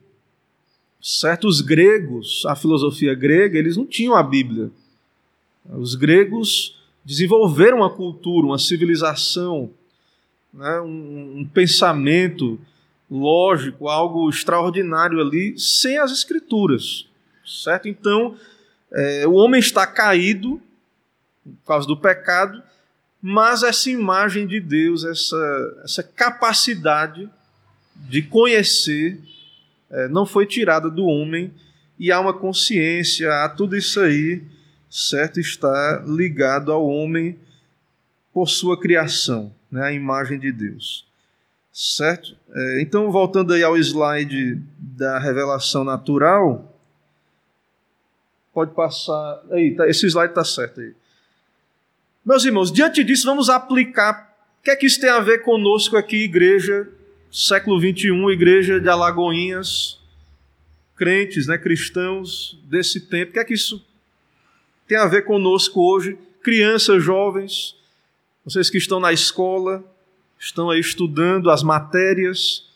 [1.01, 4.69] Certos gregos, a filosofia grega, eles não tinham a Bíblia.
[5.69, 9.71] Os gregos desenvolveram uma cultura, uma civilização,
[10.53, 12.59] né, um, um pensamento
[13.09, 17.07] lógico, algo extraordinário ali, sem as escrituras,
[17.45, 17.87] certo?
[17.87, 18.37] Então,
[18.91, 20.61] é, o homem está caído
[21.43, 22.61] por causa do pecado,
[23.21, 27.29] mas essa imagem de Deus, essa, essa capacidade
[27.95, 29.19] de conhecer,
[29.89, 31.51] é, não foi tirada do homem
[31.97, 34.41] e há uma consciência, há tudo isso aí,
[34.89, 35.39] certo?
[35.39, 37.37] Está ligado ao homem
[38.33, 39.83] por sua criação, né?
[39.83, 41.08] a imagem de Deus.
[41.81, 42.35] Certo?
[42.53, 46.77] É, então, voltando aí ao slide da revelação natural,
[48.53, 49.41] pode passar.
[49.49, 50.93] Aí, tá, esse slide está certo aí.
[52.25, 54.37] Meus irmãos, diante disso, vamos aplicar.
[54.59, 56.85] O que é que isso tem a ver conosco aqui, igreja,
[57.31, 60.01] século 21, igreja de Alagoinhas,
[60.97, 63.29] crentes, né, cristãos desse tempo?
[63.29, 63.81] O que é que isso
[64.85, 66.17] tem a ver conosco hoje?
[66.43, 67.73] Crianças, jovens,
[68.43, 69.81] vocês que estão na escola,
[70.39, 72.67] estão aí estudando as matérias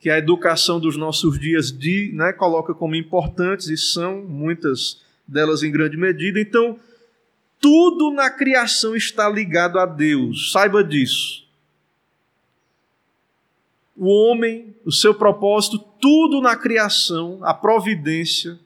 [0.00, 5.62] que a educação dos nossos dias de, né, coloca como importantes, e são muitas delas
[5.62, 6.40] em grande medida.
[6.40, 6.76] Então,
[7.60, 11.46] tudo na criação está ligado a Deus, saiba disso.
[13.96, 18.58] O homem, o seu propósito, tudo na criação, a providência,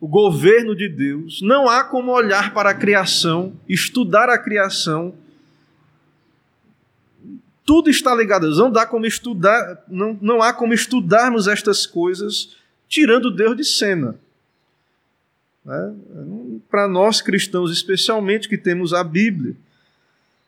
[0.00, 1.42] o governo de Deus.
[1.42, 5.14] Não há como olhar para a criação, estudar a criação
[7.70, 8.50] tudo está ligado.
[8.50, 12.56] Não dá como estudar, não, não há como estudarmos estas coisas
[12.88, 14.18] tirando Deus de cena.
[15.64, 15.94] Né?
[16.68, 19.54] Para nós cristãos, especialmente que temos a Bíblia.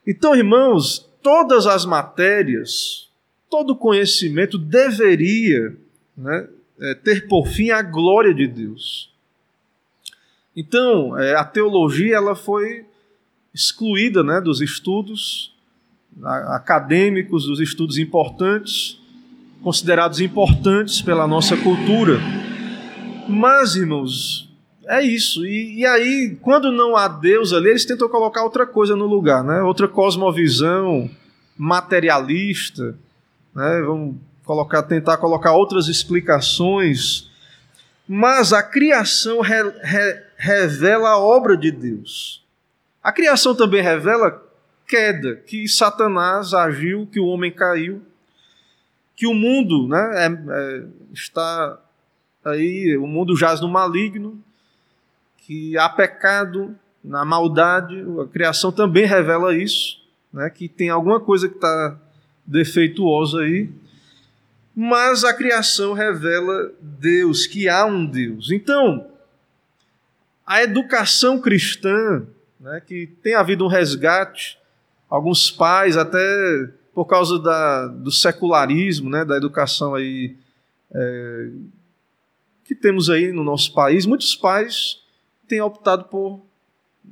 [0.04, 3.08] Então, irmãos, todas as matérias,
[3.48, 5.76] todo conhecimento deveria
[6.16, 6.48] né,
[6.80, 9.12] é, ter por fim a glória de Deus.
[10.56, 12.84] Então, é, a teologia ela foi
[13.54, 15.51] excluída né, dos estudos
[16.24, 18.98] acadêmicos, dos estudos importantes,
[19.62, 22.18] considerados importantes pela nossa cultura.
[23.28, 24.52] Mas, irmãos,
[24.86, 25.46] é isso.
[25.46, 29.44] E, e, aí, quando não há Deus ali, eles tentam colocar outra coisa no lugar,
[29.44, 29.62] né?
[29.62, 31.08] outra cosmovisão
[31.56, 32.96] materialista.
[33.54, 33.82] Né?
[33.86, 37.30] Vamos colocar, tentar colocar outras explicações.
[38.08, 42.44] mas a criação re, re, revela a obra de Deus.
[43.02, 44.42] A criação também revela
[44.86, 48.02] queda, que Satanás agiu, que o homem caiu,
[49.16, 51.78] que o mundo né, é, é, está
[52.44, 54.42] aí, o mundo jaz no maligno,
[55.38, 60.00] que há pecado, na maldade, a criação também revela isso,
[60.32, 61.96] né, que tem alguma coisa que está
[62.46, 63.70] defeituosa aí,
[64.74, 68.50] mas a criação revela Deus, que há um Deus.
[68.50, 69.06] Então,
[70.46, 72.26] a educação cristã,
[72.58, 74.58] né, que tem havido um resgate,
[75.12, 80.34] alguns pais até por causa da, do secularismo, né, da educação aí
[80.90, 81.50] é,
[82.64, 85.02] que temos aí no nosso país, muitos pais
[85.46, 86.40] têm optado por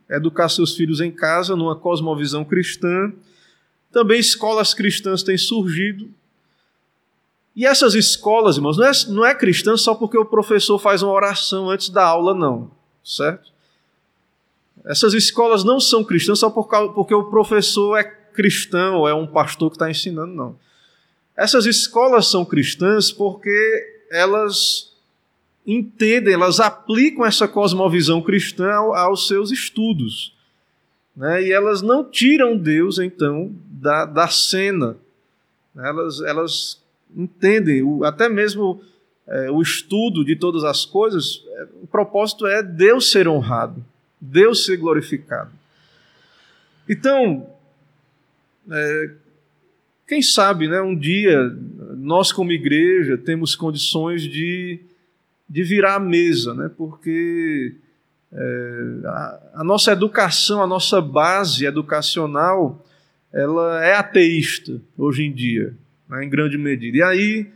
[0.08, 3.12] educar seus filhos em casa, numa cosmovisão cristã.
[3.92, 6.08] Também escolas cristãs têm surgido.
[7.54, 11.12] E essas escolas, irmãos, não é, não é cristã só porque o professor faz uma
[11.12, 12.70] oração antes da aula, não,
[13.04, 13.52] certo?
[14.84, 19.14] Essas escolas não são cristãs só por causa, porque o professor é cristão ou é
[19.14, 20.58] um pastor que está ensinando, não.
[21.36, 24.92] Essas escolas são cristãs porque elas
[25.66, 30.34] entendem, elas aplicam essa cosmovisão cristã aos seus estudos.
[31.14, 31.44] Né?
[31.44, 34.96] E elas não tiram Deus, então, da, da cena.
[35.76, 36.82] Elas, elas
[37.16, 38.80] entendem, o, até mesmo
[39.26, 43.84] é, o estudo de todas as coisas, é, o propósito é Deus ser honrado,
[44.20, 45.50] Deus ser glorificado.
[46.88, 47.48] Então,
[48.70, 49.10] é,
[50.06, 51.56] quem sabe, né, um dia,
[51.96, 54.80] nós como igreja temos condições de
[55.50, 56.70] de virar a mesa, né?
[56.76, 57.74] porque
[58.32, 62.86] é, a, a, nossa educação, a nossa base educacional,
[63.32, 65.74] ela é ateísta hoje em dia,
[66.08, 66.24] né?
[66.24, 66.98] em grande medida.
[66.98, 67.50] E aí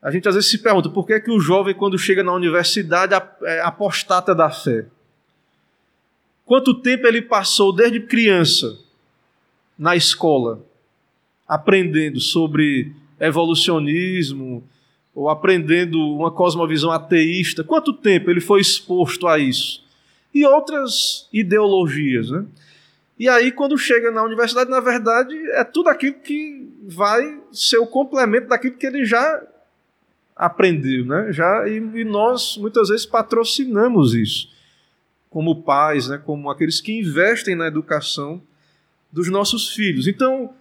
[0.00, 2.32] a gente às vezes se pergunta por que, é que o jovem, quando chega na
[2.32, 3.12] universidade,
[3.42, 4.86] é apostata da fé.
[6.44, 8.78] Quanto tempo ele passou desde criança
[9.78, 10.64] na escola,
[11.48, 14.62] aprendendo sobre evolucionismo,
[15.14, 19.82] ou aprendendo uma cosmovisão ateísta, quanto tempo ele foi exposto a isso?
[20.34, 22.44] E outras ideologias, né?
[23.16, 27.86] E aí, quando chega na universidade, na verdade, é tudo aquilo que vai ser o
[27.86, 29.40] complemento daquilo que ele já
[30.34, 31.32] aprendeu, né?
[31.32, 34.48] Já, e, e nós, muitas vezes, patrocinamos isso,
[35.34, 36.16] como pais, né?
[36.16, 38.40] como aqueles que investem na educação
[39.10, 40.06] dos nossos filhos.
[40.06, 40.54] Então,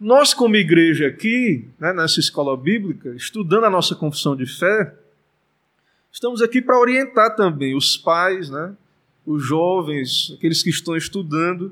[0.00, 4.94] nós, como igreja aqui, né, nessa escola bíblica, estudando a nossa confissão de fé,
[6.10, 8.74] estamos aqui para orientar também os pais, né,
[9.26, 11.70] os jovens, aqueles que estão estudando.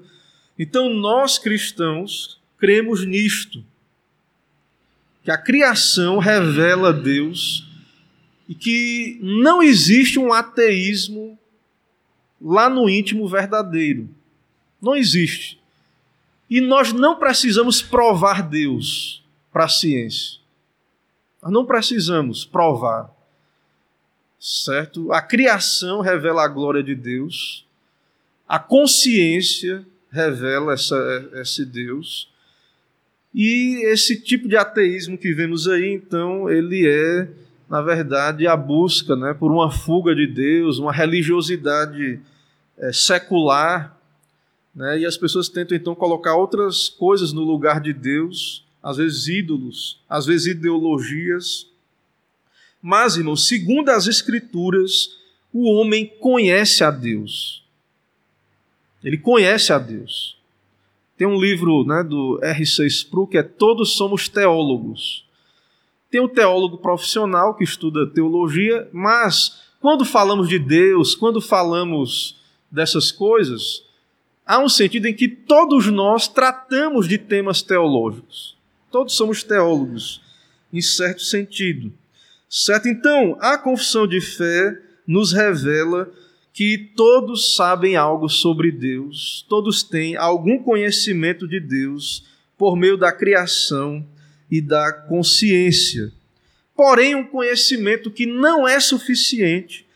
[0.59, 3.64] Então, nós cristãos cremos nisto,
[5.24, 7.66] que a criação revela Deus
[8.47, 11.38] e que não existe um ateísmo
[12.41, 14.09] lá no íntimo verdadeiro.
[14.80, 15.61] Não existe.
[16.49, 20.39] E nós não precisamos provar Deus para a ciência.
[21.43, 23.11] Nós não precisamos provar.
[24.39, 25.12] Certo?
[25.12, 27.66] A criação revela a glória de Deus.
[28.47, 32.30] A consciência revela essa, esse Deus.
[33.34, 37.28] E esse tipo de ateísmo que vemos aí, então, ele é,
[37.68, 42.20] na verdade, a busca né, por uma fuga de Deus, uma religiosidade
[42.78, 43.96] é, secular
[44.76, 44.98] né?
[44.98, 49.98] E as pessoas tentam então colocar outras coisas no lugar de Deus, às vezes ídolos,
[50.06, 51.66] às vezes ideologias.
[52.82, 55.16] Mas, irmão, segundo as Escrituras,
[55.50, 57.64] o homem conhece a Deus.
[59.02, 60.36] Ele conhece a Deus.
[61.16, 62.86] Tem um livro né, do R.C.
[62.86, 65.26] Spru que é Todos Somos Teólogos.
[66.11, 72.40] Tem um teólogo profissional que estuda teologia, mas quando falamos de Deus, quando falamos
[72.70, 73.84] dessas coisas,
[74.44, 78.57] há um sentido em que todos nós tratamos de temas teológicos.
[78.90, 80.22] Todos somos teólogos,
[80.72, 81.92] em certo sentido.
[82.48, 82.88] Certo?
[82.88, 86.11] Então, a confissão de fé nos revela
[86.52, 92.24] que todos sabem algo sobre Deus, todos têm algum conhecimento de Deus
[92.57, 94.07] por meio da criação
[94.51, 96.12] e da consciência.
[96.74, 99.86] Porém, um conhecimento que não é suficiente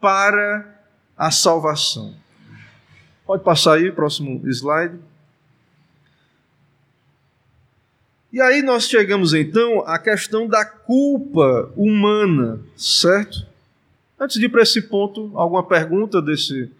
[0.00, 0.80] para
[1.16, 2.14] a salvação.
[3.24, 4.98] Pode passar aí, próximo slide.
[8.32, 13.46] E aí nós chegamos então à questão da culpa humana, certo?
[14.20, 16.70] Antes de ir para esse ponto, alguma pergunta desse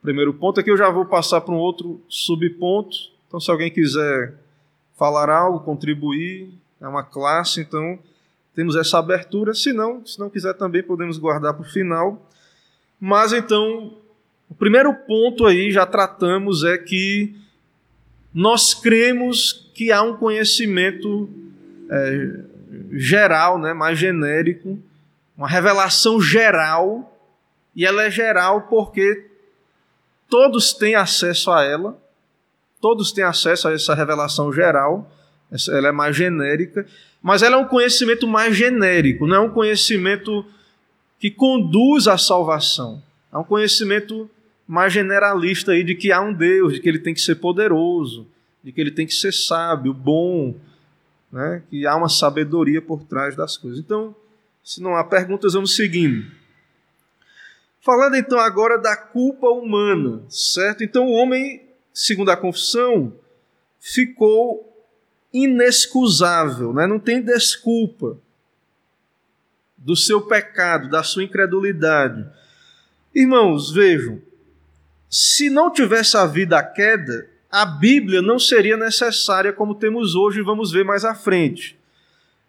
[0.00, 0.58] primeiro ponto?
[0.58, 2.96] Aqui eu já vou passar para um outro subponto.
[3.28, 4.34] Então, se alguém quiser
[5.00, 7.98] falar algo, contribuir, é uma classe, então
[8.54, 9.54] temos essa abertura.
[9.54, 12.28] Se não, se não quiser também podemos guardar para o final.
[13.00, 13.96] Mas então,
[14.46, 17.34] o primeiro ponto aí já tratamos é que
[18.34, 21.30] nós cremos que há um conhecimento
[21.88, 22.40] é,
[22.92, 24.78] geral, né, mais genérico,
[25.34, 27.18] uma revelação geral,
[27.74, 29.24] e ela é geral porque
[30.28, 31.98] todos têm acesso a ela,
[32.80, 35.10] todos têm acesso a essa revelação geral,
[35.68, 36.86] ela é mais genérica,
[37.22, 40.44] mas ela é um conhecimento mais genérico, não é um conhecimento
[41.18, 43.02] que conduz à salvação.
[43.32, 44.28] É um conhecimento
[44.66, 48.26] mais generalista aí de que há um Deus, de que ele tem que ser poderoso,
[48.62, 50.54] de que ele tem que ser sábio, bom,
[51.30, 51.62] né?
[51.68, 53.78] que há uma sabedoria por trás das coisas.
[53.78, 54.14] Então,
[54.64, 56.24] se não há perguntas, vamos seguindo.
[57.80, 60.84] Falando então agora da culpa humana, certo?
[60.84, 61.62] Então o homem,
[61.92, 63.12] segundo a confissão,
[63.78, 64.66] ficou
[65.32, 66.86] inexcusável, né?
[66.86, 68.18] não tem desculpa
[69.76, 72.26] do seu pecado, da sua incredulidade.
[73.14, 74.20] Irmãos, vejam,
[75.08, 80.44] se não tivesse havido a queda, a Bíblia não seria necessária como temos hoje, e
[80.44, 81.78] vamos ver mais à frente.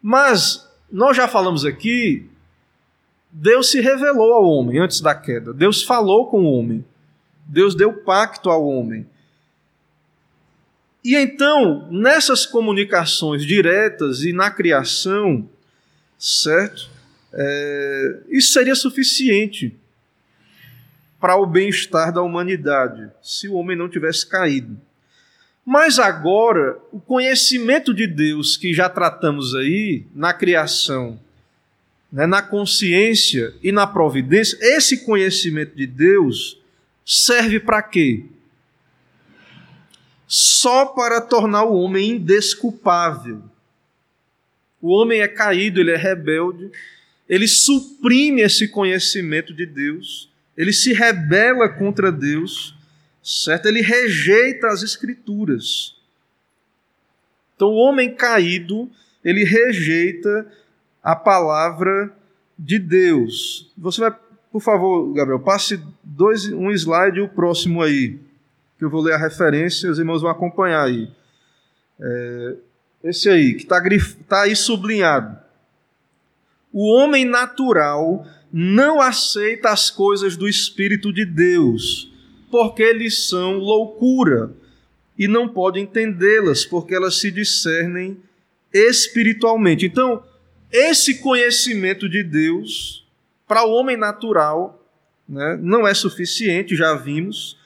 [0.00, 2.28] Mas nós já falamos aqui,
[3.30, 5.54] Deus se revelou ao homem antes da queda.
[5.54, 6.84] Deus falou com o homem.
[7.46, 9.06] Deus deu pacto ao homem.
[11.04, 15.48] E então, nessas comunicações diretas e na criação,
[16.18, 16.88] certo?
[17.32, 19.74] É, isso seria suficiente
[21.20, 24.76] para o bem-estar da humanidade, se o homem não tivesse caído.
[25.64, 31.18] Mas agora, o conhecimento de Deus que já tratamos aí na criação,
[32.12, 36.60] né, na consciência e na providência, esse conhecimento de Deus
[37.06, 38.24] serve para quê?
[40.34, 43.42] Só para tornar o homem indesculpável.
[44.80, 46.70] O homem é caído, ele é rebelde,
[47.28, 52.74] ele suprime esse conhecimento de Deus, ele se rebela contra Deus
[53.22, 53.66] certo?
[53.66, 55.96] Ele rejeita as escrituras.
[57.54, 58.90] Então, o homem caído,
[59.24, 60.50] ele rejeita
[61.02, 62.12] a palavra
[62.58, 63.72] de Deus.
[63.78, 64.14] Você vai,
[64.50, 68.18] por favor, Gabriel, passe dois, um slide e o próximo aí,
[68.82, 71.08] que eu vou ler a referência, os irmãos vão acompanhar aí.
[72.00, 72.56] É,
[73.04, 73.80] esse aí, que está
[74.28, 75.38] tá aí sublinhado.
[76.72, 82.12] O homem natural não aceita as coisas do Espírito de Deus,
[82.50, 84.50] porque eles são loucura
[85.16, 88.16] e não pode entendê-las, porque elas se discernem
[88.72, 89.86] espiritualmente.
[89.86, 90.24] Então,
[90.72, 93.06] esse conhecimento de Deus
[93.46, 94.84] para o homem natural
[95.28, 97.61] né, não é suficiente, já vimos.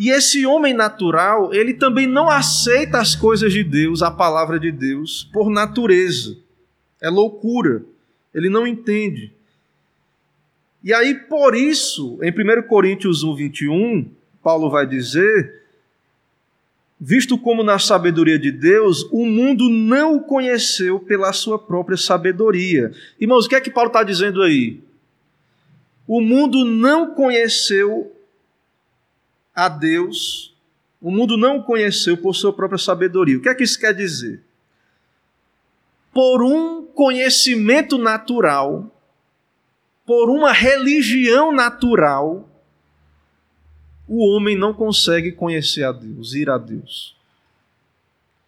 [0.00, 4.72] E esse homem natural, ele também não aceita as coisas de Deus, a palavra de
[4.72, 6.38] Deus, por natureza.
[7.02, 7.84] É loucura.
[8.34, 9.30] Ele não entende.
[10.82, 14.10] E aí, por isso, em 1 Coríntios 1, 21,
[14.42, 15.64] Paulo vai dizer:
[16.98, 22.90] Visto como na sabedoria de Deus, o mundo não o conheceu pela sua própria sabedoria.
[23.20, 24.80] Irmãos, o que é que Paulo está dizendo aí?
[26.06, 28.16] O mundo não conheceu
[29.54, 30.54] a Deus,
[31.00, 33.38] o mundo não o conheceu por sua própria sabedoria.
[33.38, 34.42] O que é que isso quer dizer?
[36.12, 38.90] Por um conhecimento natural,
[40.04, 42.48] por uma religião natural,
[44.06, 47.16] o homem não consegue conhecer a Deus, ir a Deus.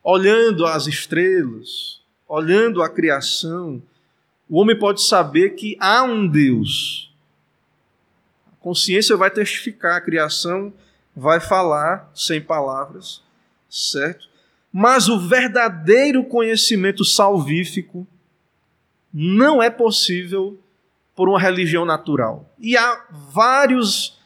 [0.03, 3.81] Olhando as estrelas, olhando a criação,
[4.49, 7.15] o homem pode saber que há um Deus.
[8.53, 10.75] A consciência vai testificar, a criação
[11.15, 13.23] vai falar sem palavras,
[13.69, 14.29] certo?
[14.73, 18.07] Mas o verdadeiro conhecimento salvífico
[19.13, 20.59] não é possível
[21.15, 22.51] por uma religião natural.
[22.59, 24.19] E há vários,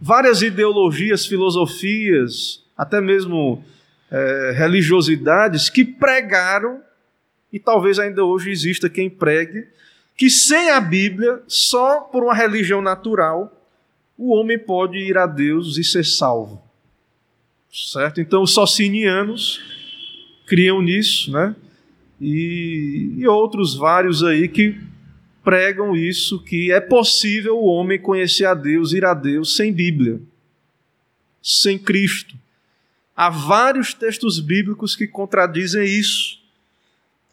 [0.00, 3.62] várias ideologias, filosofias, até mesmo
[4.10, 6.80] é, religiosidades que pregaram,
[7.52, 9.66] e talvez ainda hoje exista quem pregue,
[10.16, 13.59] que sem a Bíblia, só por uma religião natural,
[14.20, 16.62] o homem pode ir a Deus e ser salvo.
[17.72, 18.20] Certo?
[18.20, 19.62] Então, os socinianos
[20.46, 21.56] criam nisso, né?
[22.20, 24.78] E, e outros vários aí que
[25.42, 30.20] pregam isso, que é possível o homem conhecer a Deus, ir a Deus sem Bíblia,
[31.42, 32.36] sem Cristo.
[33.16, 36.38] Há vários textos bíblicos que contradizem isso.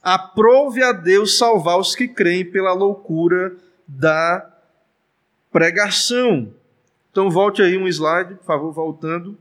[0.01, 4.49] Aprove a Deus salvar os que creem pela loucura da
[5.51, 6.53] pregação.
[7.17, 9.35] Então, volte aí um slide, por favor, voltando.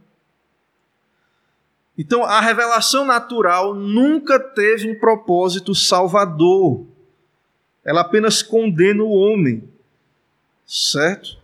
[1.99, 6.87] Então, a revelação natural nunca teve um propósito salvador
[7.85, 9.63] ela apenas condena o homem,
[10.67, 11.37] certo?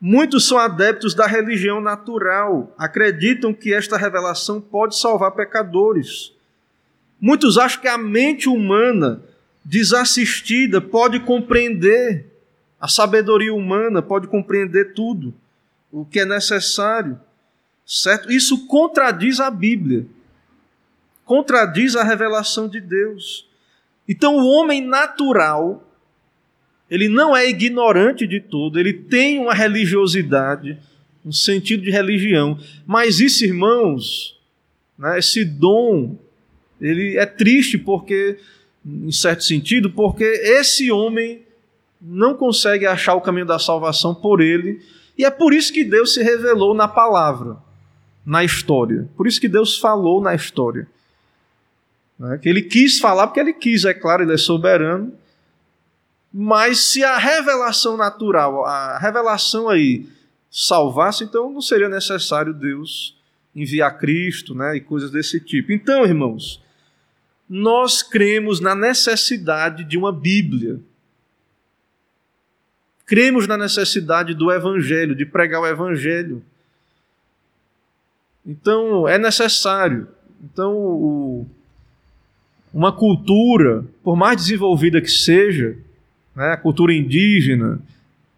[0.00, 6.32] Muitos são adeptos da religião natural, acreditam que esta revelação pode salvar pecadores.
[7.20, 9.22] Muitos acham que a mente humana
[9.62, 12.24] desassistida pode compreender,
[12.80, 15.34] a sabedoria humana pode compreender tudo
[15.90, 17.18] o que é necessário,
[17.86, 18.30] certo?
[18.30, 20.06] Isso contradiz a Bíblia,
[21.24, 23.46] contradiz a revelação de Deus.
[24.08, 25.86] Então, o homem natural,
[26.90, 30.78] ele não é ignorante de tudo, ele tem uma religiosidade,
[31.24, 34.38] um sentido de religião, mas isso, irmãos,
[34.98, 36.16] né, esse dom,
[36.80, 38.38] ele é triste porque,
[38.84, 41.42] em certo sentido, porque esse homem
[42.00, 44.80] não consegue achar o caminho da salvação por ele
[45.18, 47.56] e é por isso que Deus se revelou na palavra,
[48.24, 49.08] na história.
[49.16, 50.86] Por isso que Deus falou na história.
[52.16, 52.38] Né?
[52.38, 55.12] Que ele quis falar, porque ele quis, é claro, ele é soberano.
[56.32, 60.06] Mas se a revelação natural, a revelação aí,
[60.48, 63.16] salvasse, então não seria necessário Deus
[63.56, 65.72] enviar Cristo né, e coisas desse tipo.
[65.72, 66.62] Então, irmãos,
[67.48, 70.80] nós cremos na necessidade de uma Bíblia
[73.08, 76.42] Cremos na necessidade do Evangelho, de pregar o Evangelho.
[78.44, 80.06] Então, é necessário.
[80.44, 81.46] Então, o,
[82.72, 85.74] uma cultura, por mais desenvolvida que seja,
[86.36, 87.80] né, a cultura indígena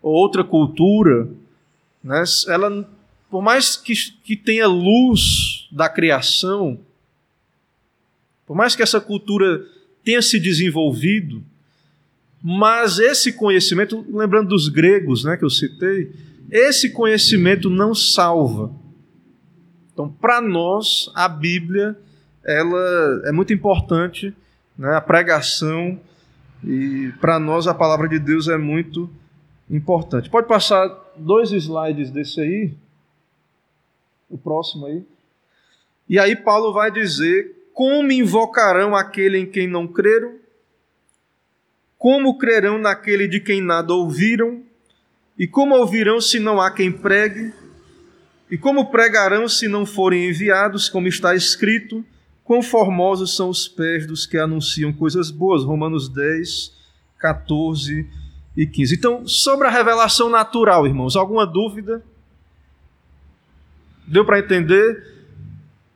[0.00, 1.28] ou outra cultura,
[2.02, 2.88] né, ela,
[3.28, 3.92] por mais que,
[4.22, 6.78] que tenha luz da criação,
[8.46, 9.66] por mais que essa cultura
[10.04, 11.42] tenha se desenvolvido,
[12.42, 16.10] mas esse conhecimento, lembrando dos gregos né, que eu citei,
[16.50, 18.72] esse conhecimento não salva.
[19.92, 21.96] Então, para nós, a Bíblia
[22.44, 24.34] ela é muito importante,
[24.76, 26.00] né, a pregação,
[26.64, 29.08] e para nós a palavra de Deus é muito
[29.68, 30.30] importante.
[30.30, 32.74] Pode passar dois slides desse aí,
[34.28, 35.04] o próximo aí.
[36.08, 40.34] E aí Paulo vai dizer: Como invocarão aquele em quem não creram?
[42.00, 44.62] Como crerão naquele de quem nada ouviram?
[45.38, 47.52] E como ouvirão se não há quem pregue?
[48.50, 52.02] E como pregarão se não forem enviados, como está escrito?
[52.42, 55.62] Quão formosos são os pés dos que anunciam coisas boas.
[55.62, 56.72] Romanos 10,
[57.18, 58.08] 14
[58.56, 58.94] e 15.
[58.94, 62.02] Então, sobre a revelação natural, irmãos, alguma dúvida?
[64.06, 65.04] Deu para entender?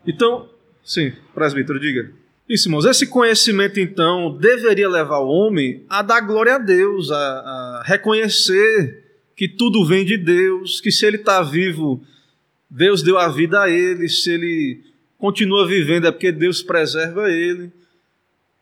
[0.07, 0.51] Então,
[0.85, 2.24] sim, presbítero, diga.
[2.49, 7.17] Isso, irmãos, esse conhecimento, então, deveria levar o homem a dar glória a Deus, a,
[7.17, 9.03] a reconhecer
[9.35, 12.03] que tudo vem de Deus, que se ele está vivo,
[12.69, 14.81] Deus deu a vida a ele, se ele
[15.17, 17.73] continua vivendo é porque Deus preserva ele,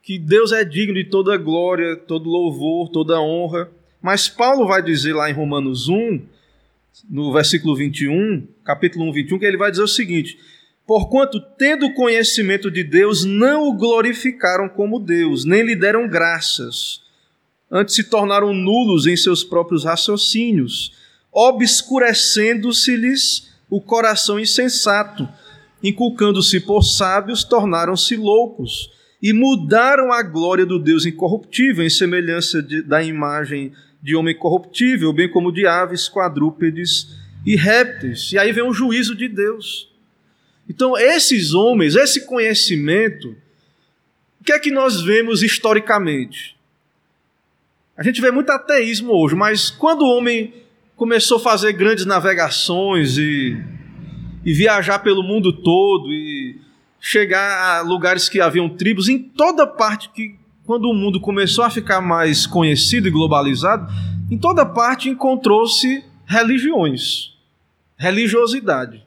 [0.01, 3.69] que Deus é digno de toda glória, todo louvor, toda honra.
[4.01, 6.23] Mas Paulo vai dizer lá em Romanos 1,
[7.11, 10.39] no versículo 21, capítulo 1, 21, que ele vai dizer o seguinte:
[10.87, 17.03] Porquanto, tendo conhecimento de Deus, não o glorificaram como Deus, nem lhe deram graças.
[17.71, 20.93] Antes se tornaram nulos em seus próprios raciocínios,
[21.33, 25.27] obscurecendo-se-lhes o coração insensato,
[25.83, 28.91] inculcando-se por sábios, tornaram-se loucos
[29.23, 33.73] e mudaram a glória do Deus incorruptível em semelhança de, da imagem
[34.03, 37.17] de homem corruptível, bem como de aves, quadrúpedes
[37.47, 38.33] e répteis.
[38.33, 39.92] E aí vem o juízo de Deus.
[40.69, 43.37] Então, esses homens, esse conhecimento,
[44.41, 46.57] o que é que nós vemos historicamente?
[47.97, 50.53] A gente vê muito ateísmo hoje, mas quando o homem
[50.97, 53.61] começou a fazer grandes navegações e,
[54.45, 56.61] e viajar pelo mundo todo e
[57.01, 61.71] chegar a lugares que haviam tribos, em toda parte que, quando o mundo começou a
[61.71, 63.93] ficar mais conhecido e globalizado,
[64.31, 67.35] em toda parte encontrou-se religiões,
[67.97, 69.05] religiosidade.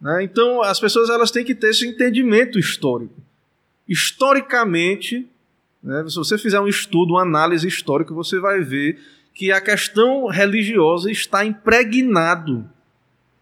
[0.00, 0.22] Né?
[0.22, 3.14] Então, as pessoas elas têm que ter esse entendimento histórico.
[3.88, 5.26] Historicamente,
[5.82, 8.98] né, se você fizer um estudo, uma análise histórica, você vai ver
[9.34, 12.68] que a questão religiosa está impregnado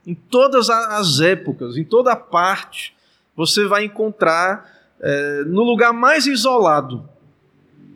[0.06, 2.94] em todas as épocas, em toda parte.
[3.34, 7.08] Você vai encontrar é, no lugar mais isolado,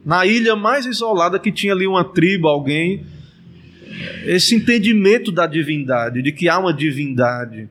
[0.04, 3.06] na ilha mais isolada que tinha ali uma tribo, alguém,
[4.24, 7.68] esse entendimento da divindade, de que há uma divindade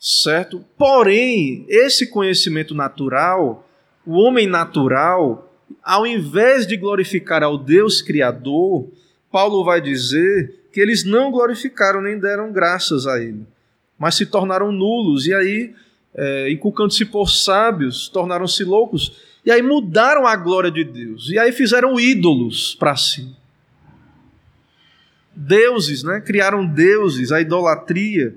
[0.00, 0.64] certo?
[0.78, 3.68] Porém, esse conhecimento natural,
[4.06, 5.52] o homem natural,
[5.84, 8.88] ao invés de glorificar ao Deus Criador,
[9.30, 13.46] Paulo vai dizer que eles não glorificaram nem deram graças a Ele,
[13.98, 15.26] mas se tornaram nulos.
[15.26, 15.74] E aí
[16.14, 19.12] é, inculcando-se por sábios, tornaram-se loucos,
[19.44, 23.28] e aí mudaram a glória de Deus, e aí fizeram ídolos para si.
[25.34, 26.20] Deuses, né?
[26.20, 28.34] Criaram deuses, a idolatria.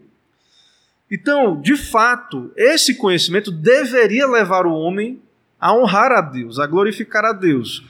[1.10, 5.22] Então, de fato, esse conhecimento deveria levar o homem
[5.60, 7.84] a honrar a Deus, a glorificar a Deus.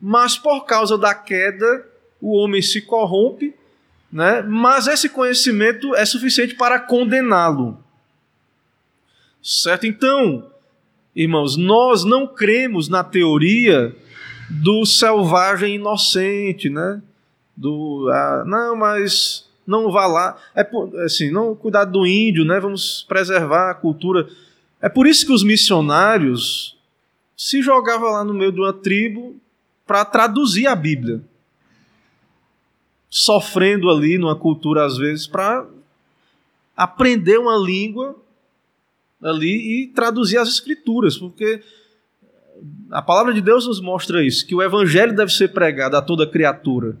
[0.00, 1.86] Mas por causa da queda,
[2.20, 3.54] o homem se corrompe,
[4.12, 4.42] né?
[4.42, 7.82] mas esse conhecimento é suficiente para condená-lo.
[9.42, 9.86] Certo?
[9.86, 10.50] Então,
[11.14, 13.94] irmãos, nós não cremos na teoria
[14.50, 17.00] do selvagem inocente, né?
[17.56, 20.38] Do, ah, não, mas não vá lá.
[20.54, 20.66] É
[21.04, 22.60] assim, não cuidar do índio, né?
[22.60, 24.28] Vamos preservar a cultura.
[24.80, 26.76] É por isso que os missionários
[27.36, 29.36] se jogavam lá no meio de uma tribo
[29.86, 31.20] para traduzir a Bíblia.
[33.08, 35.66] Sofrendo ali numa cultura, às vezes, para
[36.76, 38.16] aprender uma língua
[39.22, 41.62] ali e traduzir as escrituras, porque
[42.90, 46.26] a palavra de Deus nos mostra isso, que o evangelho deve ser pregado a toda
[46.26, 46.96] criatura.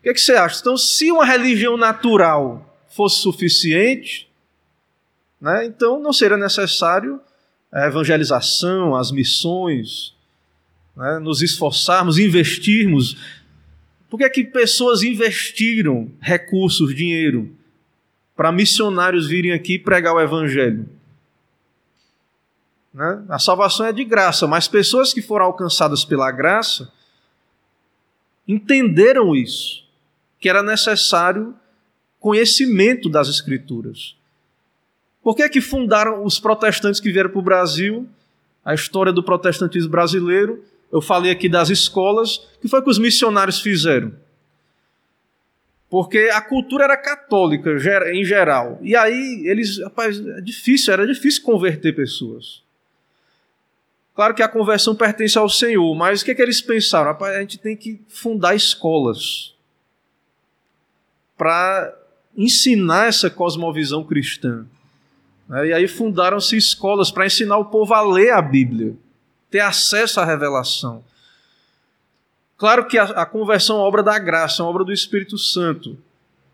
[0.00, 0.60] O que, é que você acha?
[0.60, 4.28] Então, se uma religião natural fosse suficiente,
[5.40, 7.20] né, então não seria necessário
[7.70, 10.14] a evangelização, as missões,
[10.96, 13.16] né, nos esforçarmos, investirmos.
[14.08, 17.54] Por que, é que pessoas investiram recursos, dinheiro,
[18.34, 20.88] para missionários virem aqui pregar o evangelho?
[22.92, 23.24] Né?
[23.28, 26.92] A salvação é de graça, mas pessoas que foram alcançadas pela graça
[28.48, 29.84] entenderam isso,
[30.40, 31.54] que era necessário
[32.18, 34.16] conhecimento das Escrituras.
[35.22, 38.08] Por que, é que fundaram os protestantes que vieram para o Brasil?
[38.64, 40.64] A história do protestantismo brasileiro.
[40.90, 42.36] Eu falei aqui das escolas.
[42.36, 44.12] O que foi que os missionários fizeram?
[45.90, 47.70] Porque a cultura era católica
[48.12, 48.78] em geral.
[48.80, 52.62] E aí eles, rapaz, é difícil, era difícil converter pessoas.
[54.14, 57.06] Claro que a conversão pertence ao Senhor, mas o que, é que eles pensaram?
[57.06, 59.54] Rapaz, a gente tem que fundar escolas
[61.40, 61.96] para
[62.36, 64.66] ensinar essa cosmovisão cristã.
[65.48, 65.68] Né?
[65.68, 68.94] E aí fundaram-se escolas para ensinar o povo a ler a Bíblia,
[69.50, 71.02] ter acesso à revelação.
[72.58, 75.96] Claro que a, conversão é obra da graça, é obra do Espírito Santo.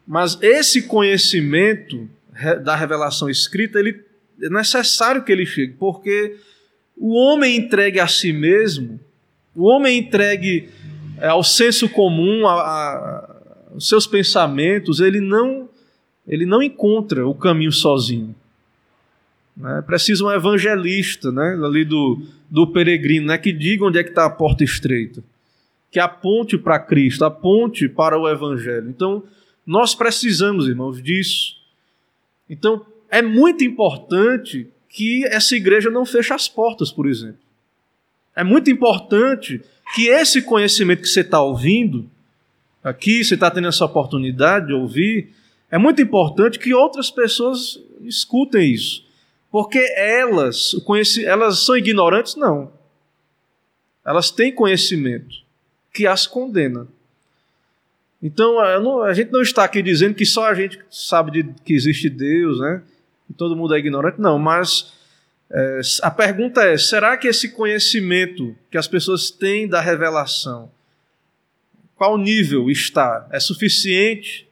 [0.06, 2.08] Mas esse conhecimento
[2.62, 4.04] da revelação escrita, ele
[4.40, 6.38] é necessário que ele chegue, porque
[6.96, 9.00] o homem entregue a si mesmo,
[9.52, 10.70] o homem entregue
[11.18, 13.35] é, ao senso comum, a, a,
[13.72, 15.68] aos seus pensamentos, ele não,
[16.26, 18.34] ele não encontra o caminho sozinho.
[19.56, 19.82] Né?
[19.86, 21.58] Precisa um evangelista, né?
[21.64, 23.38] ali do, do peregrino, né?
[23.38, 25.22] que diga onde é que está a porta estreita,
[25.90, 28.88] que aponte para Cristo, aponte para o evangelho.
[28.88, 29.22] Então,
[29.66, 31.56] nós precisamos, irmãos, disso.
[32.48, 37.40] Então, é muito importante que essa igreja não feche as portas, por exemplo.
[38.34, 39.60] É muito importante
[39.94, 42.08] que esse conhecimento que você está ouvindo,
[42.88, 45.34] aqui, você está tendo essa oportunidade de ouvir,
[45.70, 49.04] é muito importante que outras pessoas escutem isso.
[49.50, 50.74] Porque elas,
[51.24, 52.36] elas são ignorantes?
[52.36, 52.72] Não.
[54.04, 55.34] Elas têm conhecimento
[55.92, 56.86] que as condena.
[58.22, 58.58] Então,
[59.02, 62.60] a gente não está aqui dizendo que só a gente sabe de, que existe Deus,
[62.60, 62.82] né?
[63.28, 64.20] e todo mundo é ignorante.
[64.20, 64.92] Não, mas
[65.50, 70.70] é, a pergunta é: será que esse conhecimento que as pessoas têm da revelação,
[71.96, 73.26] qual nível está?
[73.30, 74.46] É suficiente?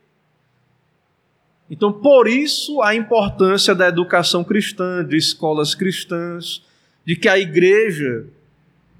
[1.70, 6.62] Então, por isso, a importância da educação cristã, de escolas cristãs,
[7.04, 8.26] de que a igreja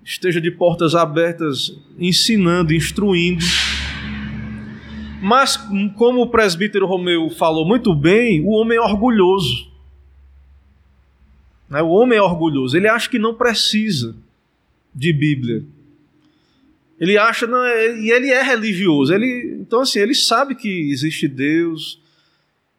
[0.04, 3.44] esteja de portas abertas, ensinando, instruindo.
[5.22, 5.56] Mas,
[5.96, 9.70] como o presbítero Romeu falou muito bem, o homem é orgulhoso.
[11.68, 11.80] Né?
[11.80, 12.76] O homem é orgulhoso.
[12.76, 14.14] Ele acha que não precisa
[14.94, 15.64] de Bíblia.
[16.98, 19.12] Ele acha, não, e ele é religioso.
[19.12, 22.00] Ele, então, assim, ele sabe que existe Deus.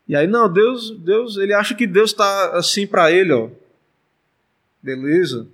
[0.08, 3.50] E aí, não, Deus, Deus, ele acha que Deus está assim para ele, ó.
[4.82, 5.48] Beleza?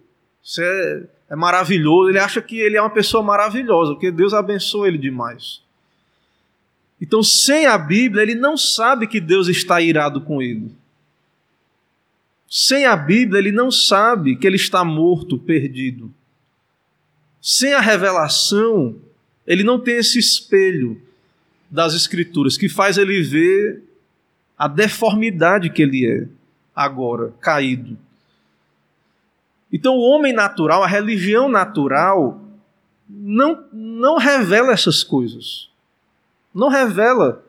[0.43, 2.09] Isso é, é maravilhoso.
[2.09, 5.61] Ele acha que ele é uma pessoa maravilhosa, porque Deus abençoa ele demais.
[7.01, 10.71] Então, sem a Bíblia, ele não sabe que Deus está irado com ele.
[12.47, 16.13] Sem a Bíblia, ele não sabe que ele está morto, perdido.
[17.41, 18.95] Sem a revelação,
[19.47, 21.01] ele não tem esse espelho
[21.69, 23.83] das Escrituras que faz ele ver
[24.57, 26.27] a deformidade que ele é
[26.75, 27.97] agora, caído.
[29.73, 32.39] Então, o homem natural, a religião natural,
[33.09, 35.69] não, não revela essas coisas.
[36.53, 37.43] Não revela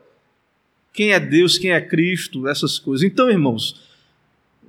[0.91, 3.03] quem é Deus, quem é Cristo, essas coisas.
[3.05, 3.92] Então, irmãos,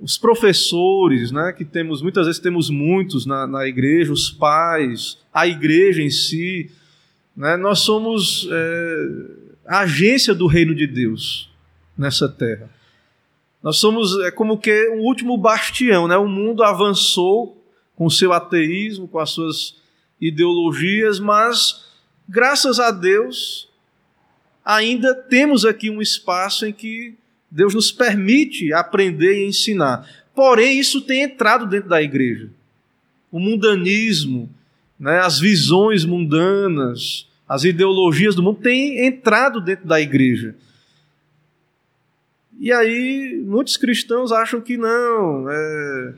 [0.01, 5.47] os professores, né, que temos muitas vezes temos muitos na, na igreja, os pais, a
[5.47, 6.69] igreja em si,
[7.35, 9.07] né, nós somos é,
[9.65, 11.49] a agência do reino de Deus
[11.97, 12.69] nessa terra.
[13.65, 16.15] Nós somos é como que um último bastião, né?
[16.15, 17.65] O mundo avançou
[17.95, 19.77] com seu ateísmo, com as suas
[20.21, 21.83] ideologias, mas
[22.29, 23.67] graças a Deus
[24.63, 27.15] ainda temos aqui um espaço em que
[27.55, 30.05] Deus nos permite aprender e ensinar.
[30.35, 32.49] Porém, isso tem entrado dentro da igreja.
[33.31, 34.49] O mundanismo,
[34.99, 40.53] né, as visões mundanas, as ideologias do mundo têm entrado dentro da igreja.
[42.59, 46.13] E aí, muitos cristãos acham que não, é,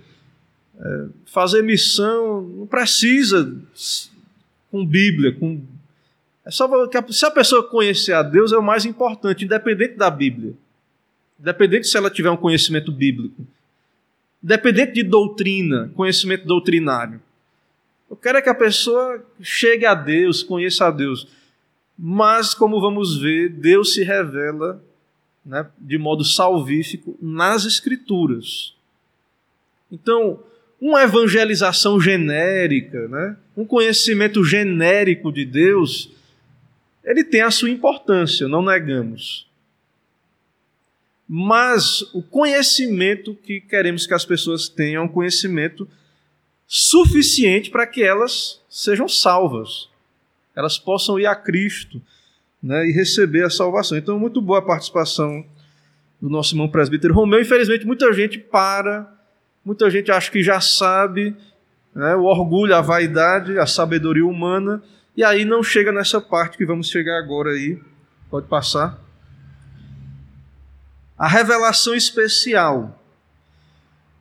[0.80, 3.56] é, fazer missão não precisa
[4.72, 5.62] com Bíblia, com.
[6.44, 10.10] É só que se a pessoa conhecer a Deus é o mais importante, independente da
[10.10, 10.56] Bíblia.
[11.40, 13.46] Independente se ela tiver um conhecimento bíblico.
[14.44, 17.22] Independente de doutrina, conhecimento doutrinário.
[18.10, 21.28] Eu quero é que a pessoa chegue a Deus, conheça a Deus.
[21.98, 24.82] Mas, como vamos ver, Deus se revela
[25.46, 28.76] né, de modo salvífico nas Escrituras.
[29.92, 30.40] Então,
[30.80, 36.12] uma evangelização genérica, né, um conhecimento genérico de Deus,
[37.04, 39.48] ele tem a sua importância, não negamos.
[41.28, 45.88] Mas o conhecimento que queremos que as pessoas tenham é um conhecimento
[46.66, 49.90] suficiente para que elas sejam salvas,
[50.56, 52.02] elas possam ir a Cristo
[52.62, 53.98] né, e receber a salvação.
[53.98, 55.46] Então, muito boa a participação
[56.22, 57.40] do nosso irmão presbítero Romeu.
[57.40, 59.12] Infelizmente, muita gente para,
[59.64, 61.36] muita gente acha que já sabe,
[61.94, 64.82] né, o orgulho, a vaidade, a sabedoria humana,
[65.16, 67.80] e aí não chega nessa parte que vamos chegar agora aí.
[68.30, 69.07] Pode passar.
[71.18, 73.04] A revelação especial.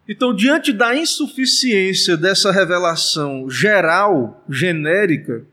[0.08, 5.44] Então, diante da insuficiência dessa revelação geral, genérica,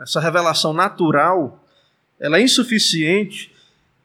[0.00, 1.62] essa revelação natural,
[2.18, 3.52] ela é insuficiente,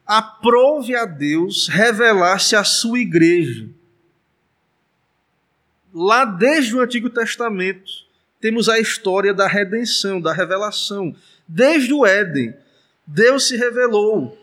[0.05, 3.68] aprove a Deus revelar-se à sua igreja.
[5.93, 7.91] Lá desde o Antigo Testamento,
[8.41, 11.16] temos a história da redenção, da revelação.
[11.47, 12.53] Desde o Éden,
[13.05, 14.38] Deus se revelou.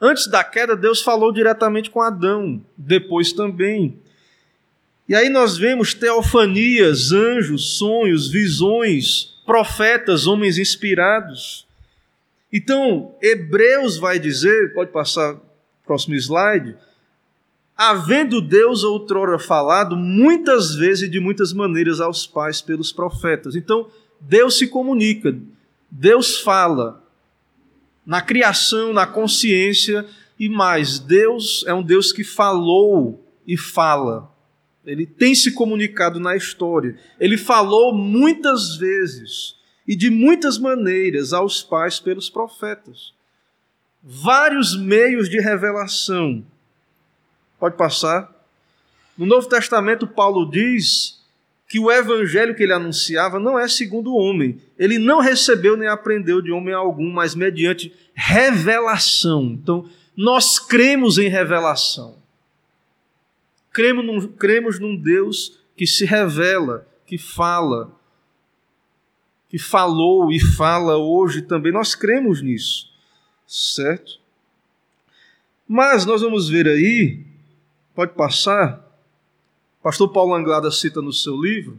[0.00, 3.98] Antes da queda, Deus falou diretamente com Adão, depois também.
[5.08, 11.66] E aí nós vemos teofanias, anjos, sonhos, visões, profetas, homens inspirados.
[12.52, 15.36] Então, Hebreus vai dizer, pode passar
[15.86, 16.76] próximo slide,
[17.76, 23.54] havendo Deus outrora falado muitas vezes e de muitas maneiras aos pais pelos profetas.
[23.54, 23.88] Então,
[24.20, 25.36] Deus se comunica,
[25.90, 27.05] Deus fala
[28.06, 30.06] na criação, na consciência
[30.38, 34.32] e mais, Deus é um Deus que falou e fala.
[34.84, 36.96] Ele tem se comunicado na história.
[37.18, 43.12] Ele falou muitas vezes e de muitas maneiras aos pais pelos profetas.
[44.02, 46.44] Vários meios de revelação.
[47.58, 48.32] Pode passar.
[49.18, 51.15] No Novo Testamento, Paulo diz
[51.68, 54.60] que o evangelho que ele anunciava não é segundo o homem.
[54.78, 59.44] Ele não recebeu nem aprendeu de homem algum, mas mediante revelação.
[59.44, 62.18] Então, nós cremos em revelação.
[63.72, 67.92] Cremos num, cremos num Deus que se revela, que fala,
[69.48, 71.72] que falou e fala hoje também.
[71.72, 72.90] Nós cremos nisso,
[73.46, 74.20] certo?
[75.68, 77.24] Mas nós vamos ver aí,
[77.94, 78.85] pode passar,
[79.86, 81.78] pastor Paulo Anglada cita no seu livro,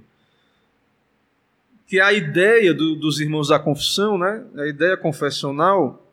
[1.86, 6.10] que a ideia do, dos irmãos da confissão, né, a ideia confessional,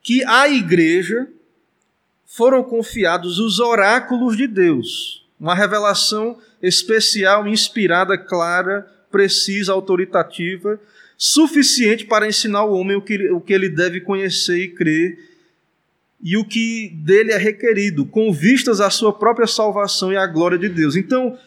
[0.00, 1.26] que à igreja
[2.24, 10.78] foram confiados os oráculos de Deus, uma revelação especial, inspirada, clara, precisa, autoritativa,
[11.16, 15.18] suficiente para ensinar o homem o que, o que ele deve conhecer e crer
[16.20, 20.58] e o que dele é requerido, com vistas à sua própria salvação e à glória
[20.58, 20.96] de Deus.
[20.96, 21.38] Então,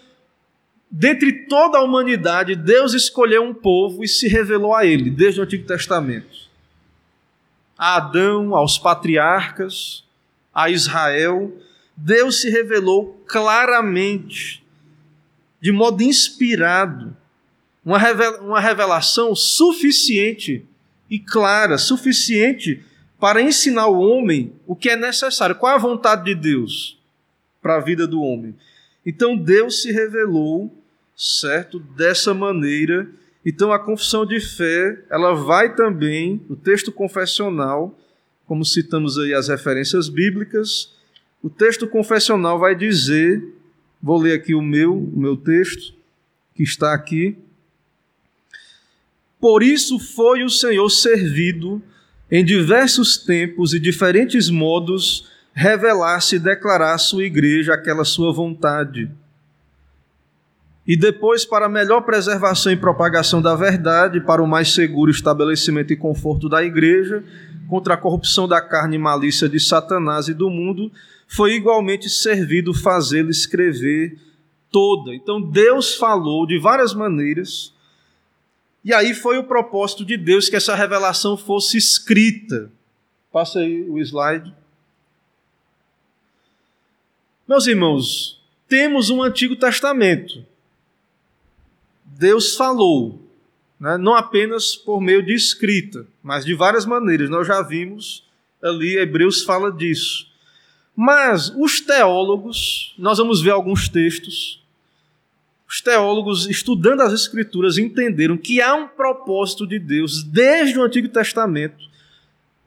[0.89, 5.43] dentre toda a humanidade, Deus escolheu um povo e se revelou a ele, desde o
[5.43, 6.49] Antigo Testamento.
[7.77, 10.05] A Adão, aos patriarcas,
[10.53, 11.51] a Israel,
[11.97, 14.63] Deus se revelou claramente,
[15.59, 17.15] de modo inspirado,
[17.83, 20.65] uma revelação suficiente
[21.09, 22.85] e clara, suficiente
[23.21, 25.55] para ensinar o homem o que é necessário.
[25.55, 26.99] Qual é a vontade de Deus
[27.61, 28.55] para a vida do homem?
[29.05, 30.75] Então Deus se revelou,
[31.15, 33.07] certo, dessa maneira.
[33.45, 37.95] Então a confissão de fé, ela vai também, o texto confessional,
[38.47, 40.91] como citamos aí as referências bíblicas,
[41.43, 43.41] o texto confessional vai dizer
[44.01, 45.93] Vou ler aqui o meu, o meu texto,
[46.55, 47.37] que está aqui.
[49.39, 51.81] Por isso foi o Senhor servido
[52.31, 59.11] em diversos tempos e diferentes modos revelar-se e declarar à sua igreja aquela sua vontade.
[60.87, 65.97] E depois, para melhor preservação e propagação da verdade, para o mais seguro estabelecimento e
[65.97, 67.23] conforto da igreja,
[67.69, 70.91] contra a corrupção da carne e malícia de Satanás e do mundo,
[71.27, 74.17] foi igualmente servido fazê-lo escrever
[74.71, 75.13] toda.
[75.13, 77.70] Então Deus falou de várias maneiras
[78.83, 82.71] e aí foi o propósito de Deus que essa revelação fosse escrita.
[83.31, 84.53] Passa aí o slide.
[87.47, 90.45] Meus irmãos, temos um Antigo Testamento.
[92.05, 93.21] Deus falou,
[93.79, 93.97] né?
[93.97, 97.29] não apenas por meio de escrita, mas de várias maneiras.
[97.29, 98.23] Nós já vimos
[98.61, 100.27] ali, Hebreus fala disso.
[100.95, 104.60] Mas os teólogos, nós vamos ver alguns textos,
[105.71, 111.07] os teólogos, estudando as Escrituras, entenderam que há um propósito de Deus, desde o Antigo
[111.07, 111.89] Testamento,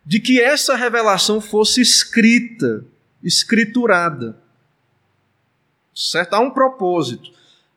[0.07, 2.83] de que essa revelação fosse escrita,
[3.23, 4.39] escriturada.
[5.95, 6.33] Certo?
[6.33, 7.31] Há um propósito.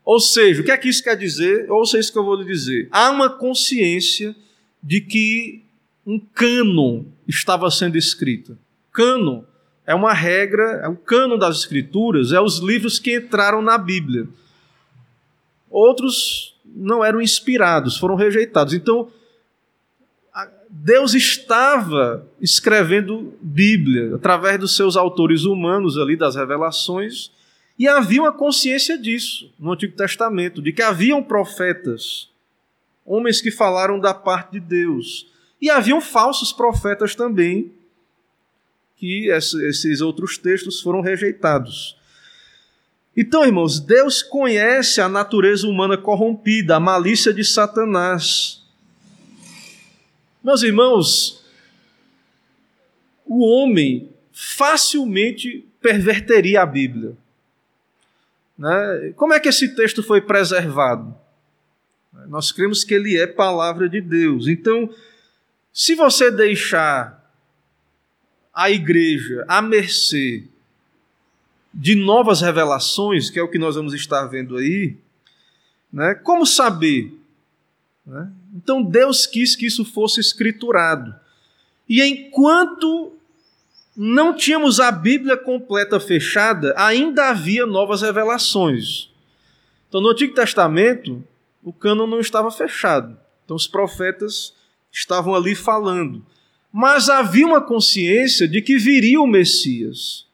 [0.05, 1.69] Ou seja, o que é que isso quer dizer?
[1.69, 2.87] Ouça isso que eu vou lhe dizer.
[2.89, 4.33] Há uma consciência
[4.81, 5.61] de que
[6.05, 8.57] um cânon estava sendo escrito.
[8.93, 9.43] Cânon
[9.85, 14.25] é uma regra, é o cânon das Escrituras, é os livros que entraram na Bíblia.
[15.69, 18.73] Outros não eram inspirados, foram rejeitados.
[18.73, 19.11] Então,
[20.69, 27.31] Deus estava escrevendo Bíblia através dos seus autores humanos ali das revelações,
[27.79, 32.29] e havia uma consciência disso no Antigo Testamento, de que haviam profetas,
[33.05, 35.27] homens que falaram da parte de Deus,
[35.61, 37.71] e haviam falsos profetas também,
[38.97, 41.97] que esses outros textos foram rejeitados.
[43.19, 48.61] Então, irmãos, Deus conhece a natureza humana corrompida, a malícia de Satanás.
[50.43, 51.43] Meus irmãos,
[53.25, 57.17] o homem facilmente perverteria a Bíblia.
[58.55, 59.13] Né?
[59.15, 61.15] Como é que esse texto foi preservado?
[62.27, 64.47] Nós cremos que ele é palavra de Deus.
[64.47, 64.93] Então,
[65.73, 67.33] se você deixar
[68.53, 70.47] a igreja à mercê
[71.73, 74.95] de novas revelações, que é o que nós vamos estar vendo aí,
[75.91, 76.15] né?
[76.15, 77.13] como saber?
[78.05, 78.31] Né?
[78.55, 81.13] Então Deus quis que isso fosse escriturado.
[81.87, 83.13] E enquanto
[83.99, 89.09] não tínhamos a Bíblia completa fechada, ainda havia novas revelações.
[89.89, 91.23] Então, no Antigo Testamento,
[91.63, 93.17] o cânon não estava fechado.
[93.43, 94.53] Então, os profetas
[94.91, 96.23] estavam ali falando.
[96.71, 100.26] Mas havia uma consciência de que viria o Messias.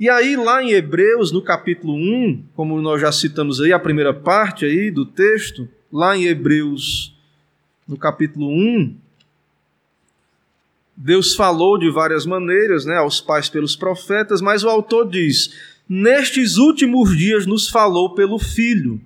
[0.00, 4.14] E aí, lá em Hebreus, no capítulo 1, como nós já citamos aí, a primeira
[4.14, 7.12] parte aí do texto, lá em Hebreus,
[7.86, 8.94] no capítulo 1,
[10.96, 15.52] Deus falou de várias maneiras né, aos pais pelos profetas, mas o autor diz:
[15.88, 19.00] Nestes últimos dias nos falou pelo Filho,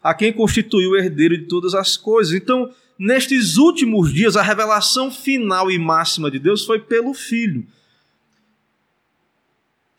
[0.00, 2.32] a quem constituiu o herdeiro de todas as coisas.
[2.32, 7.66] Então, nestes últimos dias, a revelação final e máxima de Deus foi pelo Filho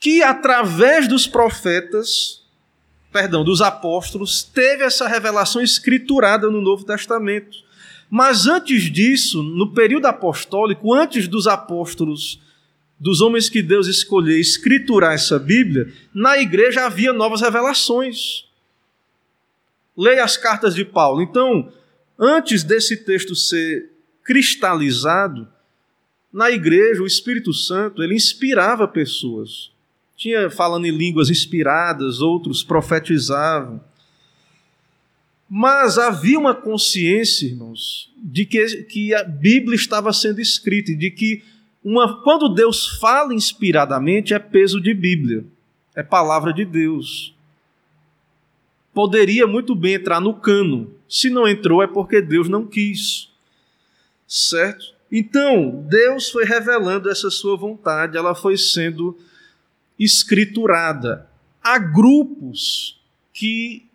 [0.03, 2.43] que através dos profetas,
[3.09, 7.59] perdão, dos apóstolos, teve essa revelação escriturada no Novo Testamento.
[8.09, 12.41] Mas antes disso, no período apostólico, antes dos apóstolos,
[12.99, 18.43] dos homens que Deus escolheu escriturar essa Bíblia, na igreja havia novas revelações.
[19.95, 21.21] Leia as cartas de Paulo.
[21.21, 21.71] Então,
[22.19, 23.89] antes desse texto ser
[24.21, 25.47] cristalizado,
[26.33, 29.71] na igreja, o Espírito Santo, ele inspirava pessoas
[30.23, 33.83] tinha falando em línguas inspiradas, outros profetizavam.
[35.49, 41.11] Mas havia uma consciência, irmãos, de que, que a Bíblia estava sendo escrita e de
[41.11, 41.43] que
[41.83, 45.43] uma, quando Deus fala inspiradamente é peso de Bíblia,
[45.93, 47.35] é palavra de Deus.
[48.93, 50.89] Poderia muito bem entrar no cano.
[51.09, 53.29] Se não entrou é porque Deus não quis.
[54.25, 54.85] Certo?
[55.11, 59.17] Então, Deus foi revelando essa sua vontade, ela foi sendo
[60.03, 61.29] escriturada.
[61.61, 62.99] Há grupos
[63.33, 63.85] que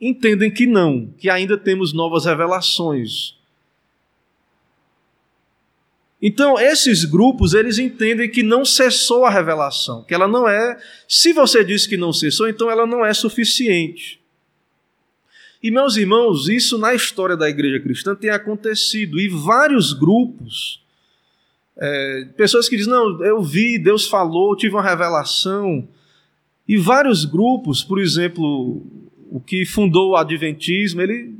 [0.00, 3.38] entendem que não, que ainda temos novas revelações.
[6.22, 10.78] Então, esses grupos, eles entendem que não cessou a revelação, que ela não é,
[11.08, 14.20] se você diz que não cessou, então ela não é suficiente.
[15.62, 20.82] E meus irmãos, isso na história da igreja cristã tem acontecido, e vários grupos
[21.80, 25.88] é, pessoas que dizem, não, eu vi, Deus falou, tive uma revelação.
[26.68, 28.82] E vários grupos, por exemplo,
[29.30, 31.34] o que fundou o Adventismo, ele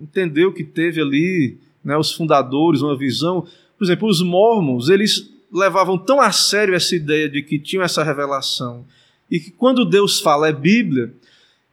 [0.00, 3.46] entendeu que teve ali né, os fundadores uma visão.
[3.76, 8.02] Por exemplo, os mormons, eles levavam tão a sério essa ideia de que tinham essa
[8.02, 8.84] revelação
[9.30, 11.12] e que quando Deus fala é Bíblia,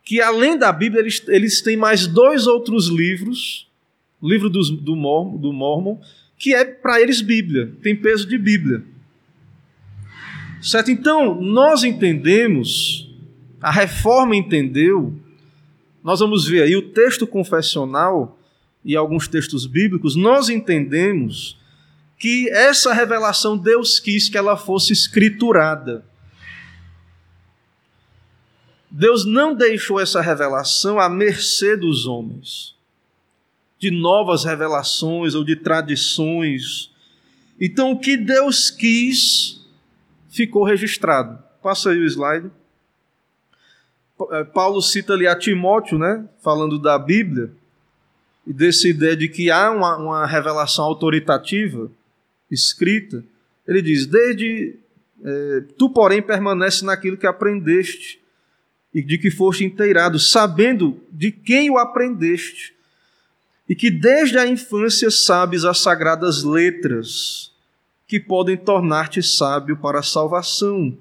[0.04, 3.68] que além da Bíblia eles, eles têm mais dois outros livros,
[4.22, 6.00] livro dos, do, Mormon, do Mormon,
[6.44, 8.84] que é para eles Bíblia, tem peso de Bíblia.
[10.62, 10.92] Certo?
[10.92, 13.10] Então, nós entendemos,
[13.62, 15.18] a reforma entendeu,
[16.04, 18.38] nós vamos ver aí o texto confessional
[18.84, 21.58] e alguns textos bíblicos, nós entendemos
[22.20, 26.04] que essa revelação Deus quis que ela fosse escriturada.
[28.92, 32.76] Deus não deixou essa revelação à mercê dos homens,
[33.84, 36.90] de novas revelações ou de tradições.
[37.60, 39.62] Então, o que Deus quis
[40.30, 41.38] ficou registrado.
[41.62, 42.50] Passa aí o slide.
[44.32, 47.52] É, Paulo cita ali a Timóteo, né, falando da Bíblia,
[48.48, 51.92] e dessa ideia de que há uma, uma revelação autoritativa
[52.50, 53.22] escrita.
[53.68, 54.78] Ele diz: Desde
[55.26, 58.22] é, tu, porém, permanece naquilo que aprendeste
[58.94, 62.74] e de que foste inteirado, sabendo de quem o aprendeste,
[63.74, 67.52] e que desde a infância sabes as sagradas letras
[68.08, 70.96] que podem tornar-te sábio para a salvação.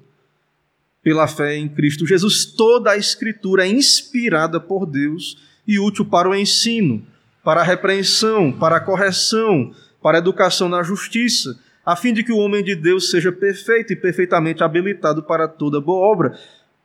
[1.03, 5.37] Pela fé em Cristo Jesus, toda a Escritura é inspirada por Deus
[5.67, 7.05] e útil para o ensino,
[7.43, 9.71] para a repreensão, para a correção,
[10.01, 11.55] para a educação na justiça,
[11.85, 15.79] a fim de que o homem de Deus seja perfeito e perfeitamente habilitado para toda
[15.79, 16.39] boa obra.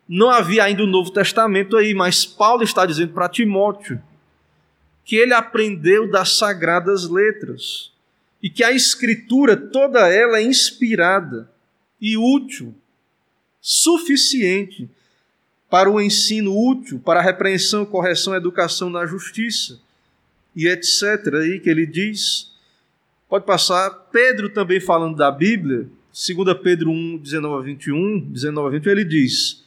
[0.06, 3.98] Não havia ainda o Novo Testamento aí, mas Paulo está dizendo para Timóteo
[5.08, 7.90] que ele aprendeu das sagradas letras
[8.42, 11.50] e que a Escritura, toda ela, é inspirada
[11.98, 12.74] e útil,
[13.58, 14.86] suficiente
[15.70, 19.80] para o ensino útil, para a repreensão, correção, educação na justiça
[20.54, 21.36] e etc.
[21.40, 22.52] Aí que ele diz.
[23.30, 23.88] Pode passar.
[24.12, 29.04] Pedro também falando da Bíblia, 2 Pedro 1, 19 a 21, 19 a 21, ele
[29.06, 29.64] diz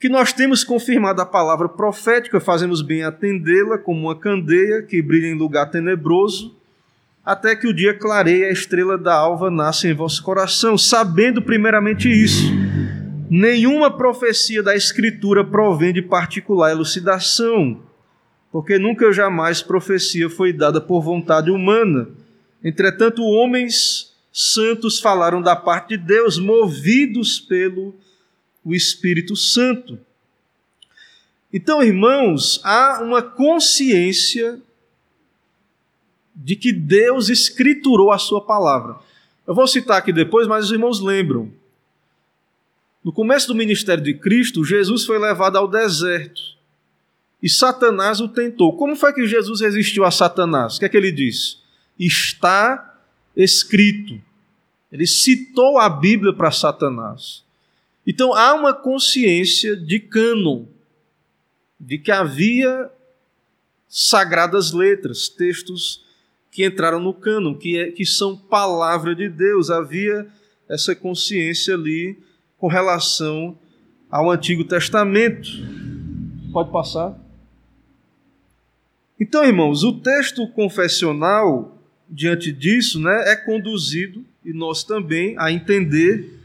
[0.00, 5.26] que nós temos confirmado a palavra profética, fazemos bem atendê-la como uma candeia que brilha
[5.26, 6.56] em lugar tenebroso,
[7.22, 12.08] até que o dia clareie a estrela da alva nasce em vosso coração, sabendo primeiramente
[12.08, 12.50] isso.
[13.28, 17.82] Nenhuma profecia da Escritura provém de particular elucidação,
[18.50, 22.08] porque nunca jamais profecia foi dada por vontade humana.
[22.64, 27.94] Entretanto, homens santos falaram da parte de Deus, movidos pelo
[28.64, 29.98] o Espírito Santo.
[31.52, 34.60] Então, irmãos, há uma consciência
[36.34, 38.96] de que Deus escriturou a sua palavra.
[39.46, 41.52] Eu vou citar aqui depois, mas os irmãos lembram.
[43.02, 46.58] No começo do ministério de Cristo, Jesus foi levado ao deserto
[47.42, 48.76] e Satanás o tentou.
[48.76, 50.76] Como foi que Jesus resistiu a Satanás?
[50.76, 51.56] O que é que ele disse?
[51.98, 52.98] Está
[53.34, 54.20] escrito.
[54.92, 57.42] Ele citou a Bíblia para Satanás.
[58.06, 60.64] Então há uma consciência de cânon,
[61.78, 62.90] de que havia
[63.88, 66.04] sagradas letras, textos
[66.50, 69.70] que entraram no cânon, que, é, que são palavra de Deus.
[69.70, 70.26] Havia
[70.68, 72.18] essa consciência ali
[72.58, 73.58] com relação
[74.10, 75.48] ao Antigo Testamento.
[76.52, 77.18] Pode passar.
[79.18, 81.78] Então, irmãos, o texto confessional,
[82.08, 86.39] diante disso, né, é conduzido, e nós também, a entender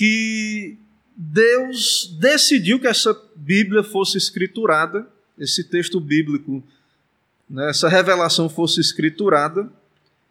[0.00, 0.78] que
[1.14, 5.06] Deus decidiu que essa Bíblia fosse escriturada,
[5.38, 6.64] esse texto bíblico
[7.50, 9.70] né, essa revelação fosse escriturada,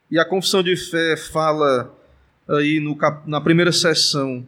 [0.10, 1.96] e a confissão de fé fala
[2.48, 2.98] aí no,
[3.28, 4.44] na primeira sessão,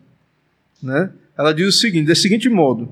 [0.81, 2.91] né, ela diz o seguinte: da seguinte modo,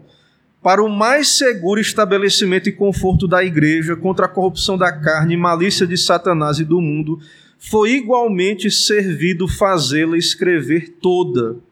[0.61, 5.37] para o mais seguro estabelecimento e conforto da igreja contra a corrupção da carne e
[5.37, 7.19] malícia de Satanás e do mundo,
[7.57, 11.67] foi igualmente servido fazê-la escrever toda.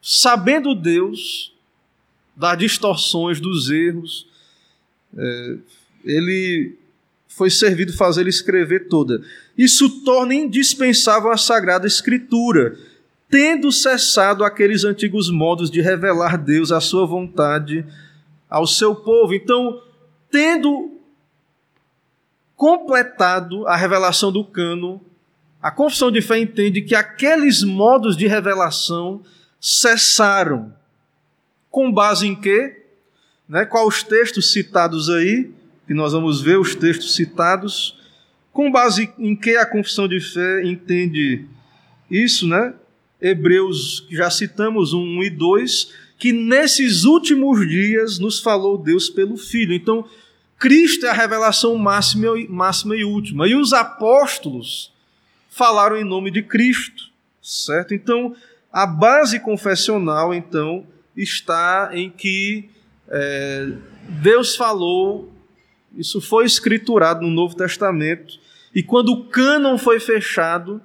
[0.00, 1.52] Sabendo Deus
[2.36, 4.26] das distorções, dos erros,
[5.16, 5.56] é,
[6.04, 6.76] ele
[7.28, 9.22] foi servido fazer ele escrever toda.
[9.56, 12.76] Isso torna indispensável a Sagrada Escritura,
[13.28, 17.84] tendo cessado aqueles antigos modos de revelar Deus a sua vontade
[18.48, 19.34] ao seu povo.
[19.34, 19.82] Então,
[20.30, 20.92] tendo
[22.56, 25.00] completado a revelação do cano,
[25.60, 29.22] a confissão de fé entende que aqueles modos de revelação
[29.60, 30.74] cessaram.
[31.70, 32.82] Com base em quê?
[33.48, 33.64] Né?
[33.64, 35.52] Quais os textos citados aí?
[35.88, 37.96] que nós vamos ver os textos citados,
[38.52, 41.46] com base em que a confissão de fé entende
[42.10, 42.74] isso, né?
[43.18, 49.72] Hebreus, já citamos, 1 e 2, que nesses últimos dias nos falou Deus pelo Filho.
[49.72, 50.06] Então,
[50.58, 53.48] Cristo é a revelação máxima, máxima e última.
[53.48, 54.92] E os apóstolos
[55.48, 57.04] falaram em nome de Cristo,
[57.42, 57.94] certo?
[57.94, 58.36] Então,
[58.72, 60.86] a base confessional, então,
[61.16, 62.68] está em que
[63.08, 63.72] é,
[64.22, 65.32] Deus falou,
[65.96, 68.38] isso foi escriturado no Novo Testamento,
[68.74, 70.80] e quando o cânon foi fechado,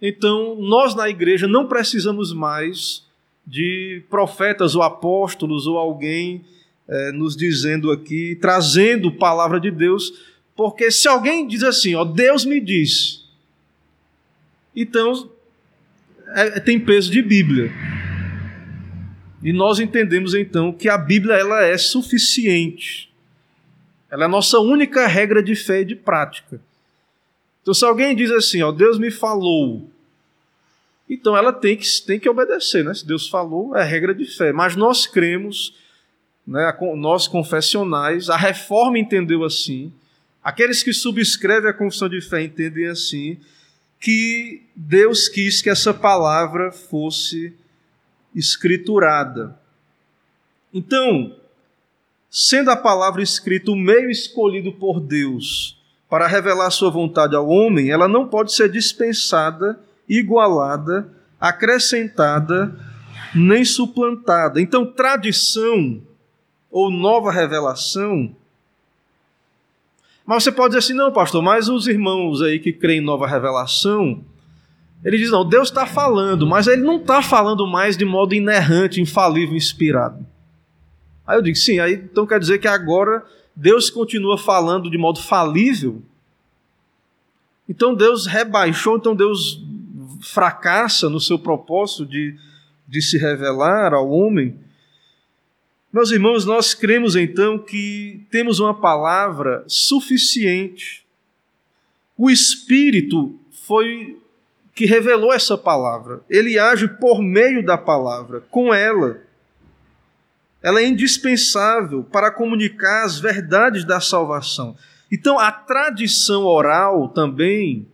[0.00, 3.04] então nós na igreja não precisamos mais
[3.46, 6.44] de profetas ou apóstolos ou alguém
[6.88, 10.12] é, nos dizendo aqui, trazendo palavra de Deus,
[10.56, 13.20] porque se alguém diz assim, ó, Deus me disse,
[14.74, 15.30] então
[16.34, 17.72] é, tem peso de Bíblia.
[19.42, 23.12] E nós entendemos então que a Bíblia ela é suficiente.
[24.10, 26.60] Ela é a nossa única regra de fé e de prática.
[27.62, 29.90] Então, se alguém diz assim, ó, Deus me falou,
[31.08, 32.94] então ela tem que, tem que obedecer, né?
[32.94, 34.52] Se Deus falou, é regra de fé.
[34.52, 35.74] Mas nós cremos,
[36.46, 39.92] né, nós confessionais, a reforma entendeu assim,
[40.42, 43.38] aqueles que subscrevem a confissão de fé entendem assim,
[44.00, 47.54] que Deus quis que essa palavra fosse
[48.34, 49.58] escriturada.
[50.72, 51.34] Então,
[52.30, 57.90] sendo a palavra escrita o meio escolhido por Deus para revelar sua vontade ao homem,
[57.90, 61.08] ela não pode ser dispensada, igualada,
[61.40, 62.78] acrescentada,
[63.34, 64.60] nem suplantada.
[64.60, 66.00] Então, tradição
[66.70, 68.34] ou nova revelação.
[70.26, 73.28] Mas você pode dizer assim, não, pastor, mas os irmãos aí que creem em nova
[73.28, 74.24] revelação,
[75.04, 79.00] ele diz, não, Deus está falando, mas ele não está falando mais de modo inerrante,
[79.00, 80.26] infalível, inspirado.
[81.24, 83.24] Aí eu digo, sim, aí então quer dizer que agora
[83.54, 86.02] Deus continua falando de modo falível.
[87.68, 89.62] Então Deus rebaixou, então Deus
[90.20, 92.36] fracassa no seu propósito de,
[92.86, 94.58] de se revelar ao homem.
[95.92, 101.06] Meus irmãos, nós cremos então que temos uma palavra suficiente.
[102.16, 104.18] O Espírito foi
[104.74, 106.20] que revelou essa palavra.
[106.28, 109.26] Ele age por meio da palavra, com ela
[110.66, 114.76] ela é indispensável para comunicar as verdades da salvação.
[115.12, 117.86] Então, a tradição oral também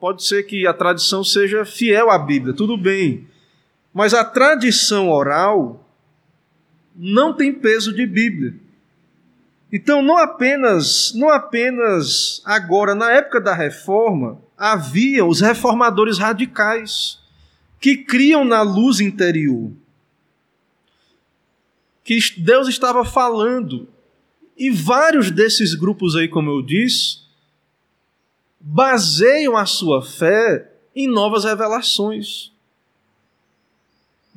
[0.00, 3.26] pode ser que a tradição seja fiel à Bíblia, tudo bem.
[3.92, 5.86] Mas a tradição oral
[7.00, 8.56] não tem peso de Bíblia.
[9.72, 17.20] Então, não apenas, não apenas agora, na época da reforma, havia os reformadores radicais
[17.80, 19.70] que criam na luz interior
[22.08, 23.86] que Deus estava falando.
[24.56, 27.18] E vários desses grupos aí, como eu disse,
[28.58, 32.50] baseiam a sua fé em novas revelações.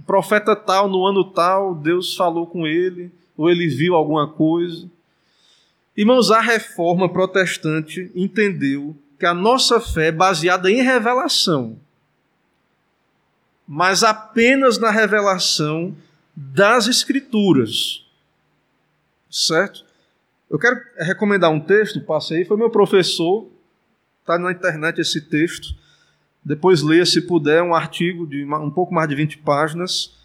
[0.06, 4.90] Profeta tal, no ano tal, Deus falou com ele, ou ele viu alguma coisa.
[5.95, 11.78] Irmãos, a reforma protestante entendeu que a nossa fé é baseada em revelação,
[13.68, 15.95] mas apenas na revelação
[16.36, 18.06] das Escrituras.
[19.30, 19.86] Certo?
[20.49, 23.48] Eu quero recomendar um texto, passe aí, foi meu professor,
[24.19, 25.76] está na internet esse texto.
[26.43, 30.15] Depois leia, se puder, um artigo de um pouco mais de 20 páginas.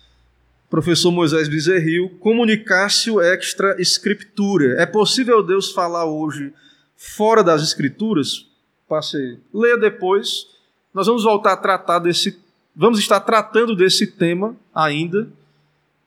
[0.70, 4.80] Professor Moisés Bezerril, Comunicácio Extra Escritura.
[4.80, 6.52] É possível Deus falar hoje
[6.96, 8.46] fora das Escrituras?
[8.88, 9.38] Passe aí.
[9.52, 10.46] Leia depois.
[10.92, 12.38] Nós vamos voltar a tratar desse.
[12.74, 15.28] Vamos estar tratando desse tema ainda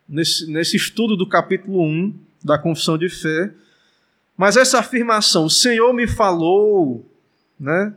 [0.09, 2.13] nesse, nesse estudo do capítulo 1
[2.43, 3.51] da Confissão de Fé.
[4.35, 7.05] Mas essa afirmação, o Senhor me falou,
[7.59, 7.93] né?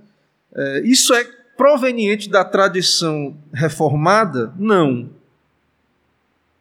[0.55, 1.24] É, isso é
[1.57, 4.53] proveniente da tradição reformada?
[4.59, 5.11] Não.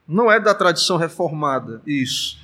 [0.07, 2.37] Não é da tradição reformada, isso.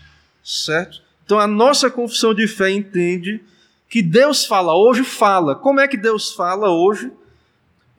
[0.43, 1.01] Certo?
[1.25, 3.43] Então a nossa confissão de fé entende
[3.89, 5.55] que Deus fala hoje, fala.
[5.55, 7.11] Como é que Deus fala hoje?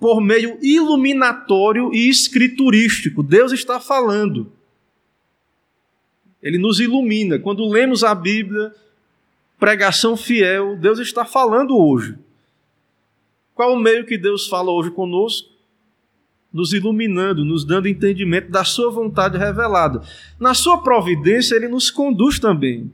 [0.01, 3.23] Por meio iluminatório e escriturístico.
[3.23, 4.51] Deus está falando.
[6.43, 7.39] Ele nos ilumina.
[7.39, 8.73] Quando lemos a Bíblia,
[9.59, 12.17] pregação fiel, Deus está falando hoje.
[13.59, 15.49] Qual o meio que Deus fala hoje conosco?
[16.53, 20.01] Nos iluminando, nos dando entendimento da Sua vontade revelada.
[20.39, 22.93] Na Sua providência, Ele nos conduz também.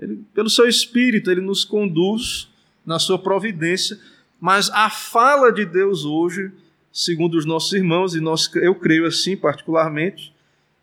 [0.00, 2.48] Ele, pelo Seu Espírito, Ele nos conduz
[2.84, 3.96] na Sua providência.
[4.40, 6.50] Mas a fala de Deus hoje,
[6.92, 10.34] segundo os nossos irmãos, e nós, eu creio assim particularmente,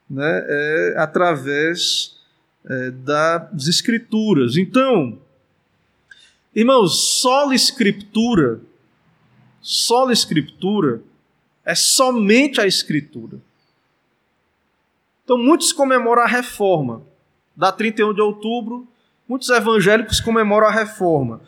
[0.10, 2.18] né, é através
[2.66, 4.56] é, das Escrituras.
[4.56, 5.20] Então,
[6.56, 8.62] irmãos, sola Escritura,
[9.62, 11.02] sola Escritura
[11.66, 13.40] é somente a Escritura.
[15.24, 17.02] Então, muitos comemoram a reforma.
[17.56, 18.88] Da 31 de outubro,
[19.28, 21.42] muitos evangélicos comemoram a reforma.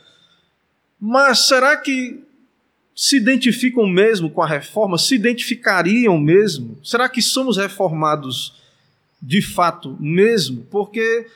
[1.00, 2.24] Mas será que
[2.96, 4.98] se identificam mesmo com a reforma?
[4.98, 6.78] Se identificariam mesmo?
[6.84, 8.62] Será que somos reformados
[9.22, 10.64] de fato mesmo?
[10.72, 11.28] Porque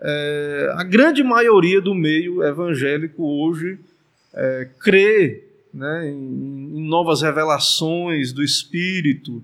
[0.00, 3.78] é, a grande maioria do meio evangélico hoje
[4.32, 5.44] é, crê
[5.74, 9.42] né, em, em, novas revelações do Espírito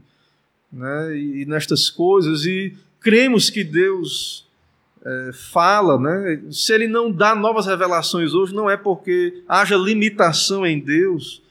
[0.73, 4.47] né, e nestas coisas, e cremos que Deus
[5.05, 5.99] é, fala.
[5.99, 11.43] Né, se Ele não dá novas revelações hoje, não é porque haja limitação em Deus,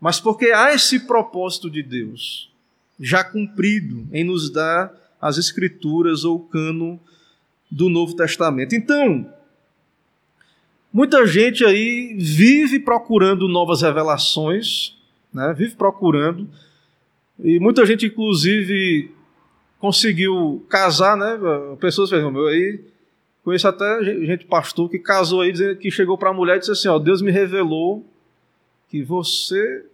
[0.00, 2.50] mas porque há esse propósito de Deus
[2.98, 7.00] já cumprido em nos dar as Escrituras ou o cano
[7.70, 8.74] do Novo Testamento.
[8.74, 9.30] Então,
[10.92, 14.96] muita gente aí vive procurando novas revelações,
[15.32, 15.54] né?
[15.56, 16.48] vive procurando,
[17.38, 19.10] e muita gente, inclusive,
[19.78, 21.38] conseguiu casar, né?
[21.78, 22.80] Pessoas, meu, aí
[23.44, 26.88] conheço até gente pastor que casou aí, que chegou para a mulher e disse assim:
[26.88, 28.04] ó, Deus me revelou
[28.88, 29.84] que você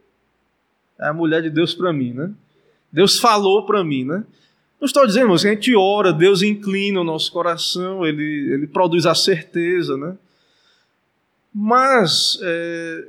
[0.99, 2.32] é a mulher de Deus para mim, né?
[2.93, 4.24] Deus falou para mim, né?
[4.83, 9.07] Não estou dizendo, que a gente ora, Deus inclina o nosso coração, ele, ele produz
[9.07, 10.17] a certeza, né?
[11.55, 13.05] Mas é,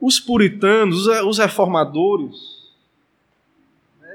[0.00, 2.34] os puritanos, os reformadores,
[4.00, 4.08] né,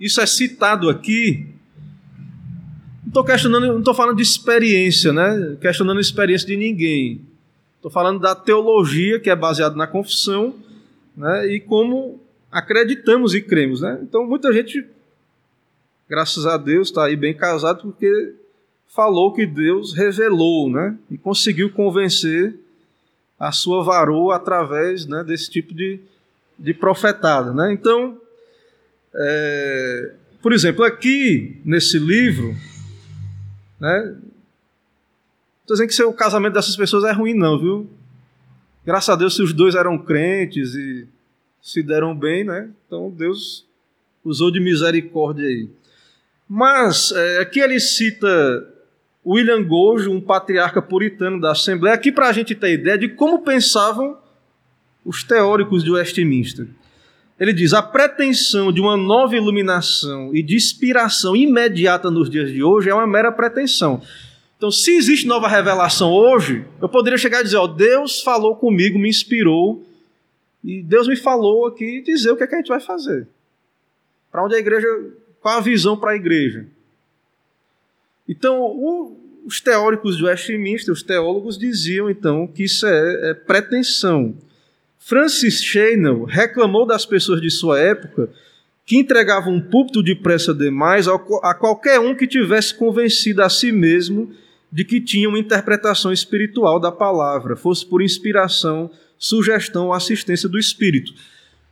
[0.00, 1.46] isso é citado aqui.
[3.02, 5.58] Não estou questionando, não estou falando de experiência, né?
[5.60, 7.20] Questionando a experiência de ninguém.
[7.76, 10.54] Estou falando da teologia que é baseada na confissão,
[11.14, 11.46] né?
[11.48, 12.18] E como
[12.50, 13.98] acreditamos e cremos, né?
[14.02, 14.86] Então muita gente
[16.08, 18.34] graças a Deus, está aí bem casado, porque
[18.88, 20.96] falou que Deus revelou, né?
[21.10, 22.54] E conseguiu convencer
[23.38, 26.00] a sua varoa através né, desse tipo de,
[26.58, 27.72] de profetada, né?
[27.72, 28.20] Então,
[29.14, 32.56] é, por exemplo, aqui nesse livro,
[33.78, 34.16] né?
[35.60, 37.88] Estou dizendo que o casamento dessas pessoas é ruim, não, viu?
[38.84, 41.06] Graças a Deus, se os dois eram crentes e
[41.60, 42.70] se deram bem, né?
[42.86, 43.66] Então Deus
[44.24, 45.68] usou de misericórdia aí.
[46.48, 48.28] Mas é, aqui ele cita
[49.26, 53.42] William Gojo, um patriarca puritano da Assembleia, aqui para a gente ter ideia de como
[53.42, 54.16] pensavam
[55.04, 56.66] os teóricos de Westminster.
[57.38, 62.62] Ele diz: a pretensão de uma nova iluminação e de inspiração imediata nos dias de
[62.62, 64.00] hoje é uma mera pretensão.
[64.56, 68.98] Então, se existe nova revelação hoje, eu poderia chegar e dizer: ó, Deus falou comigo,
[68.98, 69.86] me inspirou,
[70.64, 73.28] e Deus me falou aqui dizer o que, é que a gente vai fazer.
[74.32, 74.88] Para onde a igreja
[75.48, 76.66] qual a visão para a igreja?
[78.28, 84.36] Então, o, os teóricos de Westminster, os teólogos diziam então que isso é, é pretensão.
[84.98, 88.28] Francis Cheynell reclamou das pessoas de sua época
[88.84, 94.30] que entregavam um púlpito depressa demais a qualquer um que tivesse convencido a si mesmo
[94.70, 100.58] de que tinha uma interpretação espiritual da palavra, fosse por inspiração, sugestão ou assistência do
[100.58, 101.14] Espírito.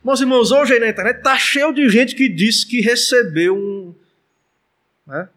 [0.07, 3.93] Meus irmãos, hoje aí na internet está cheio de gente que disse que recebeu um.
[5.05, 5.27] Né?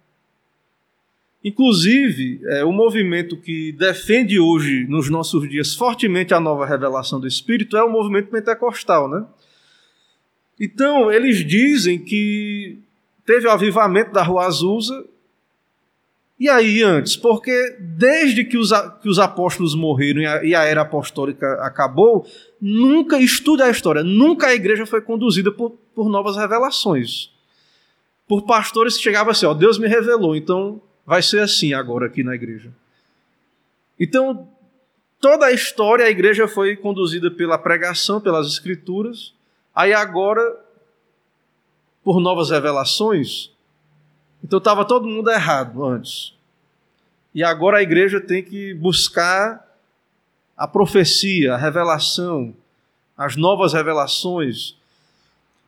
[1.43, 7.27] Inclusive, é, o movimento que defende hoje, nos nossos dias, fortemente a nova revelação do
[7.27, 9.11] Espírito é o movimento pentecostal.
[9.11, 9.27] Né?
[10.61, 12.79] Então, eles dizem que
[13.27, 15.05] teve o avivamento da Rua Azusa
[16.41, 17.19] e aí antes?
[17.19, 18.73] Porque desde que os,
[19.03, 22.27] que os apóstolos morreram e a, e a, era apostólica acabou,
[22.59, 27.31] nunca, estuda a história, nunca a igreja foi conduzida por, por novas revelações.
[28.27, 32.25] Por pastores que chegavam assim, ó, Deus me revelou, então vai ser assim agora aqui
[32.25, 32.73] na igreja.
[33.99, 34.49] Então,
[35.21, 39.35] toda a história, a igreja foi conduzida pela pregação, pelas escrituras,
[39.75, 40.41] aí agora,
[42.03, 43.50] por novas revelações,
[44.43, 46.35] então estava todo mundo errado antes.
[47.35, 49.67] E agora a igreja tem que buscar
[50.57, 52.55] a profecia, a revelação,
[53.17, 54.75] as novas revelações.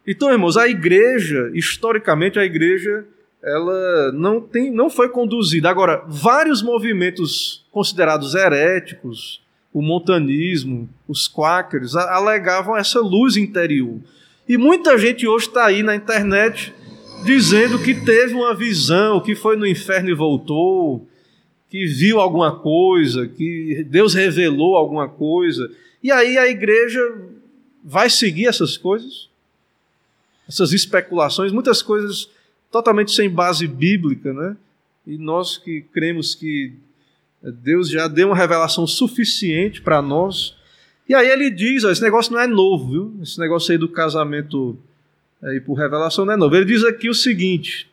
[0.07, 3.07] Então, irmãos, a igreja, historicamente a igreja,
[3.43, 5.71] ela não tem, não foi conduzida.
[5.71, 9.41] Agora, vários movimentos considerados heréticos,
[9.73, 13.99] o montanismo, os quáqueros, alegavam essa luz interior.
[14.49, 16.75] E muita gente hoje está aí na internet
[17.25, 21.07] dizendo que teve uma visão, que foi no inferno e voltou,
[21.71, 25.71] que viu alguma coisa, que Deus revelou alguma coisa.
[26.03, 27.01] E aí a igreja
[27.83, 29.29] vai seguir essas coisas,
[30.49, 32.29] essas especulações, muitas coisas
[32.71, 34.57] totalmente sem base bíblica, né?
[35.07, 36.73] E nós que cremos que
[37.43, 40.55] Deus já deu uma revelação suficiente para nós.
[41.09, 43.23] E aí ele diz: ó, esse negócio não é novo, viu?
[43.23, 44.79] Esse negócio aí do casamento
[45.43, 46.55] aí por revelação não é novo.
[46.55, 47.91] Ele diz aqui o seguinte: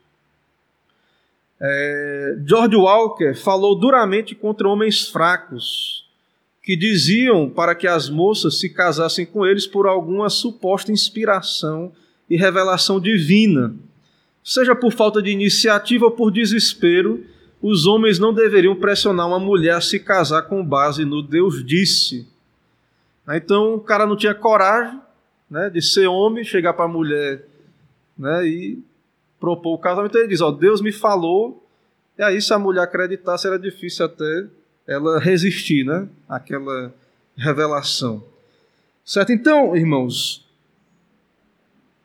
[1.60, 6.08] É, George Walker falou duramente contra homens fracos
[6.62, 11.92] que diziam para que as moças se casassem com eles por alguma suposta inspiração
[12.30, 13.74] e revelação divina.
[14.44, 17.26] Seja por falta de iniciativa ou por desespero,
[17.62, 22.28] os homens não deveriam pressionar uma mulher a se casar com base no Deus disse.
[23.28, 25.00] Então o cara não tinha coragem
[25.50, 27.46] né, de ser homem, chegar para a mulher
[28.18, 28.84] né, e
[29.40, 30.12] propor o casamento.
[30.12, 31.66] Então ele diz: ó, Deus me falou,
[32.18, 34.46] e aí se a mulher acreditasse era difícil até
[34.88, 36.94] ela resistir né, àquela
[37.36, 38.24] revelação.
[39.06, 39.32] Certo?
[39.32, 40.46] Então, irmãos,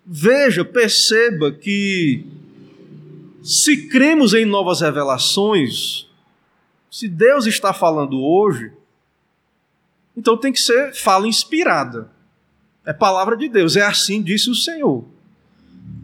[0.07, 2.25] veja, perceba que
[3.43, 6.09] se cremos em novas revelações,
[6.91, 8.73] se Deus está falando hoje,
[10.17, 12.11] então tem que ser fala inspirada.
[12.87, 15.05] É palavra de Deus, é assim disse o Senhor.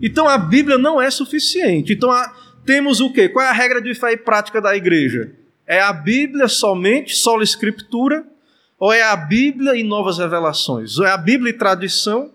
[0.01, 1.93] Então a Bíblia não é suficiente.
[1.93, 2.35] Então a,
[2.65, 3.29] temos o quê?
[3.29, 5.33] Qual é a regra de fé e prática da igreja?
[5.67, 8.27] É a Bíblia somente, sola escritura,
[8.79, 10.99] ou é a Bíblia e novas revelações?
[10.99, 12.33] Ou é a Bíblia e tradição,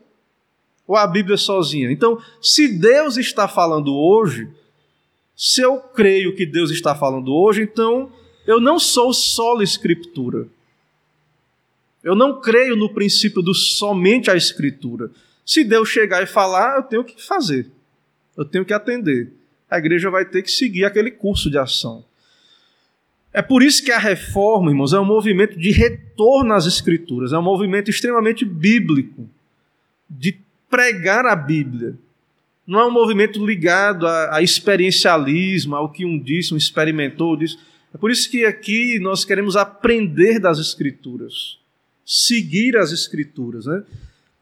[0.87, 1.91] ou a Bíblia sozinha?
[1.91, 4.47] Então, se Deus está falando hoje,
[5.35, 8.11] se eu creio que Deus está falando hoje, então
[8.45, 10.47] eu não sou só escritura.
[12.05, 15.09] Eu não creio no princípio do somente a escritura.
[15.43, 17.67] Se Deus chegar e falar, eu tenho que fazer.
[18.37, 19.33] Eu tenho que atender.
[19.69, 22.05] A igreja vai ter que seguir aquele curso de ação.
[23.33, 27.37] É por isso que a reforma, irmãos, é um movimento de retorno às escrituras, é
[27.37, 29.27] um movimento extremamente bíblico,
[30.09, 31.97] de pregar a Bíblia,
[32.65, 37.57] não é um movimento ligado a, a experiencialismo, ao que um disse, um experimentou, disse.
[37.93, 41.59] É por isso que aqui nós queremos aprender das Escrituras,
[42.05, 43.65] seguir as Escrituras.
[43.65, 43.83] Né?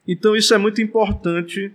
[0.06, 1.72] Então isso é muito importante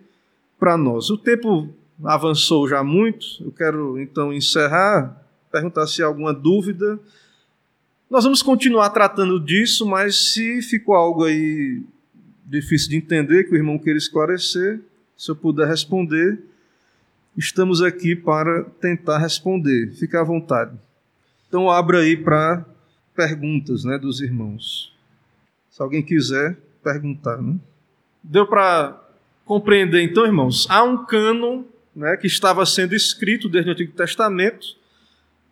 [0.59, 1.09] para nós.
[1.09, 1.69] O tempo
[2.03, 5.21] avançou já muito, eu quero então encerrar,
[5.51, 6.99] perguntar se há alguma dúvida.
[8.09, 11.81] Nós vamos continuar tratando disso, mas se ficou algo aí
[12.45, 14.79] difícil de entender, que o irmão queira esclarecer,
[15.15, 16.39] se eu puder responder,
[17.37, 19.91] estamos aqui para tentar responder.
[19.93, 20.71] Fique à vontade.
[21.47, 22.65] Então, abra aí para
[23.15, 24.93] perguntas né, dos irmãos.
[25.79, 27.41] Se alguém quiser perguntar.
[27.41, 27.55] Né?
[28.21, 29.01] Deu para
[29.45, 30.67] compreender, então, irmãos?
[30.69, 31.63] Há um cânon
[31.95, 34.75] né, que estava sendo escrito desde o Antigo Testamento.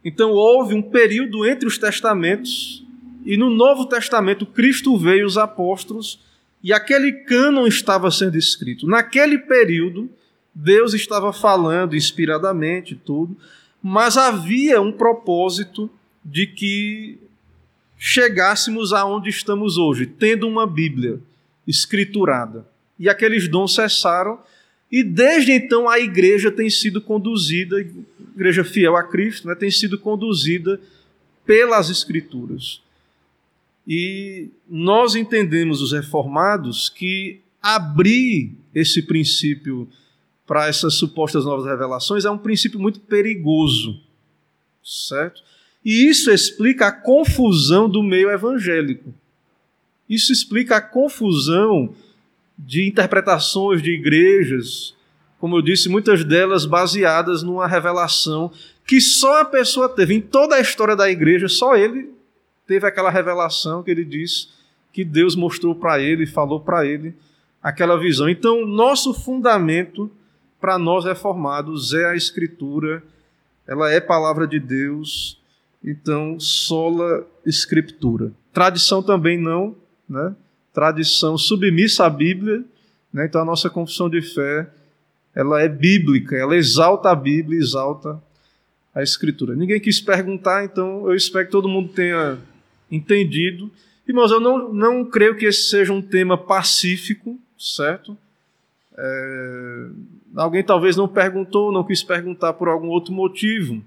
[0.03, 2.85] Então, houve um período entre os testamentos.
[3.23, 6.19] E no Novo Testamento, Cristo veio, os apóstolos
[6.61, 8.85] e aquele cânon estava sendo escrito.
[8.85, 10.09] Naquele período,
[10.53, 13.37] Deus estava falando inspiradamente tudo,
[13.81, 15.89] mas havia um propósito
[16.21, 17.17] de que
[17.97, 21.19] chegássemos aonde estamos hoje, tendo uma Bíblia
[21.65, 22.65] escriturada.
[22.99, 24.39] E aqueles dons cessaram,
[24.91, 27.79] e desde então a igreja tem sido conduzida,
[28.35, 30.79] igreja fiel a Cristo, né, tem sido conduzida
[31.45, 32.81] pelas Escrituras.
[33.87, 39.87] E nós entendemos, os reformados, que abrir esse princípio
[40.45, 43.99] para essas supostas novas revelações é um princípio muito perigoso,
[44.83, 45.41] certo?
[45.87, 49.13] E isso explica a confusão do meio evangélico.
[50.09, 51.95] Isso explica a confusão
[52.59, 54.93] de interpretações de igrejas,
[55.39, 58.51] como eu disse, muitas delas baseadas numa revelação
[58.85, 60.15] que só a pessoa teve.
[60.15, 62.11] Em toda a história da igreja, só ele
[62.67, 64.49] teve aquela revelação que ele disse
[64.91, 67.15] que Deus mostrou para ele, falou para ele
[67.63, 68.27] aquela visão.
[68.27, 70.11] Então, nosso fundamento
[70.59, 73.01] para nós reformados é a Escritura,
[73.65, 75.39] ela é palavra de Deus,
[75.89, 78.33] então, sola Escritura.
[78.51, 79.73] Tradição também não,
[80.09, 80.35] né?
[80.73, 82.61] Tradição submissa à Bíblia,
[83.11, 83.25] né?
[83.25, 84.69] então a nossa confissão de fé
[85.33, 88.21] ela é bíblica, ela exalta a Bíblia, exalta
[88.93, 89.55] a Escritura.
[89.55, 92.37] Ninguém quis perguntar, então eu espero que todo mundo tenha
[92.91, 93.71] entendido.
[94.05, 98.17] Irmãos, eu não, não creio que esse seja um tema pacífico, certo?
[98.97, 99.87] É,
[100.35, 103.81] alguém talvez não perguntou, não quis perguntar por algum outro motivo.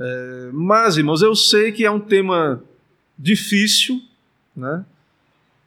[0.00, 2.62] É, mas, irmãos, eu sei que é um tema
[3.18, 4.00] difícil,
[4.56, 4.84] né?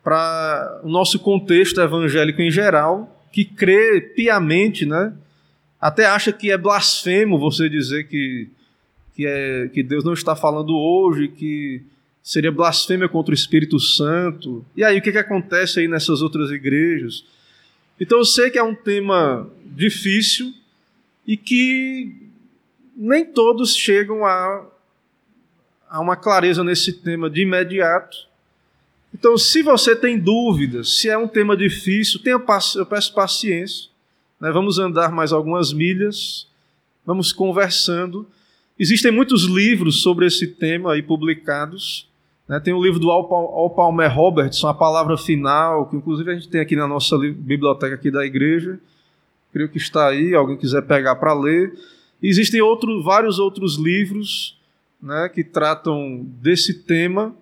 [0.04, 5.14] Para o nosso contexto evangélico em geral, que crê piamente, né?
[5.80, 8.50] Até acha que é blasfemo você dizer que
[9.16, 11.82] que, é, que Deus não está falando hoje, que
[12.22, 14.66] seria blasfêmia contra o Espírito Santo.
[14.76, 17.24] E aí, o que, que acontece aí nessas outras igrejas?
[18.00, 20.54] Então, eu sei que é um tema difícil
[21.28, 22.32] e que
[22.96, 24.66] nem todos chegam a,
[25.90, 28.18] a uma clareza nesse tema de imediato.
[29.14, 32.42] Então, se você tem dúvidas, se é um tema difícil, tenha,
[32.76, 33.90] eu peço paciência.
[34.40, 34.52] Né?
[34.52, 36.48] Vamos andar mais algumas milhas,
[37.06, 38.28] vamos conversando
[38.78, 42.10] Existem muitos livros sobre esse tema aí publicados.
[42.48, 42.60] Né?
[42.60, 46.60] Tem o livro do Al Palmer Robertson, A Palavra Final, que inclusive a gente tem
[46.60, 48.80] aqui na nossa biblioteca aqui da igreja.
[49.52, 51.72] Creio que está aí, alguém quiser pegar para ler.
[52.24, 54.58] Existem outro, vários outros livros
[55.02, 57.36] né, que tratam desse tema,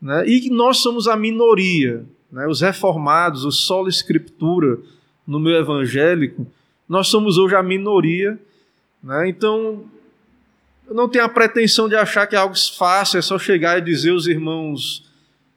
[0.00, 4.78] né, e nós somos a minoria, né, os reformados, o solo escritura
[5.26, 6.46] no meio evangélico,
[6.86, 8.38] nós somos hoje a minoria,
[9.02, 9.84] né, então
[10.86, 13.80] eu não tenho a pretensão de achar que é algo fácil, é só chegar e
[13.80, 15.08] dizer os irmãos,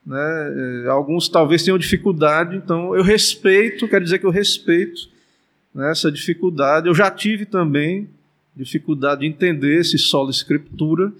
[0.05, 5.09] né, eh, alguns talvez tenham dificuldade, então eu respeito, quero dizer que eu respeito
[5.73, 8.07] né, essa dificuldade, eu já tive também,
[8.55, 11.11] dificuldade de entender esse solo escritura,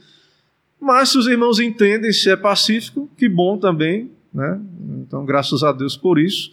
[0.79, 4.59] mas se os irmãos entendem, se é pacífico, que bom também, né?
[4.99, 6.51] Então, graças a Deus por isso.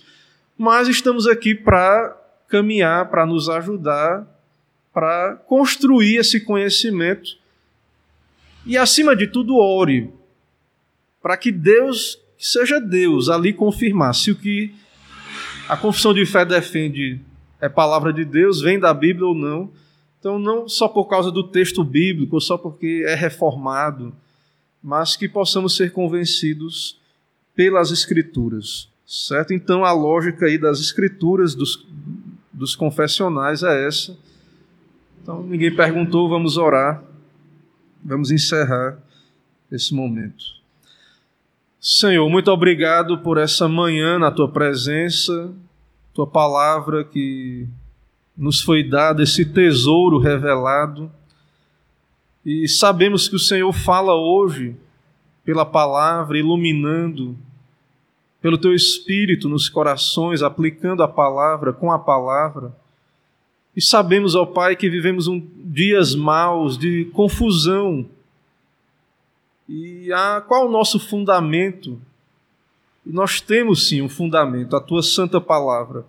[0.56, 2.16] Mas estamos aqui para
[2.48, 4.26] caminhar, para nos ajudar,
[4.92, 7.38] para construir esse conhecimento.
[8.66, 10.10] E, acima de tudo, ore,
[11.22, 14.74] para que Deus, que seja Deus, ali confirmar se o que
[15.68, 17.20] a confissão de fé defende
[17.60, 19.70] é palavra de Deus, vem da Bíblia ou não,
[20.20, 24.14] então, não só por causa do texto bíblico, só porque é reformado,
[24.82, 27.00] mas que possamos ser convencidos
[27.54, 29.54] pelas Escrituras, certo?
[29.54, 31.86] Então, a lógica aí das Escrituras, dos,
[32.52, 34.14] dos confessionais é essa.
[35.22, 37.02] Então, ninguém perguntou, vamos orar,
[38.04, 38.98] vamos encerrar
[39.72, 40.44] esse momento.
[41.80, 45.50] Senhor, muito obrigado por essa manhã na tua presença,
[46.12, 47.66] tua palavra que
[48.40, 51.12] nos foi dado esse tesouro revelado.
[52.44, 54.74] E sabemos que o Senhor fala hoje
[55.44, 57.36] pela palavra, iluminando,
[58.40, 62.74] pelo teu espírito nos corações, aplicando a palavra com a palavra.
[63.76, 68.06] E sabemos, ó Pai, que vivemos um, dias maus de confusão.
[69.68, 72.00] E a, qual o nosso fundamento?
[73.04, 76.04] nós temos sim um fundamento, a tua santa palavra.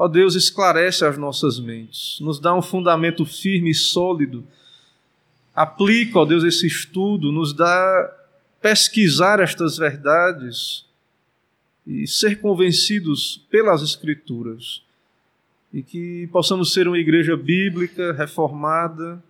[0.00, 4.42] Ó Deus, esclarece as nossas mentes, nos dá um fundamento firme e sólido.
[5.54, 8.10] Aplica, ó Deus, esse estudo, nos dá
[8.62, 10.86] pesquisar estas verdades
[11.86, 14.80] e ser convencidos pelas Escrituras.
[15.70, 19.22] E que possamos ser uma igreja bíblica, reformada,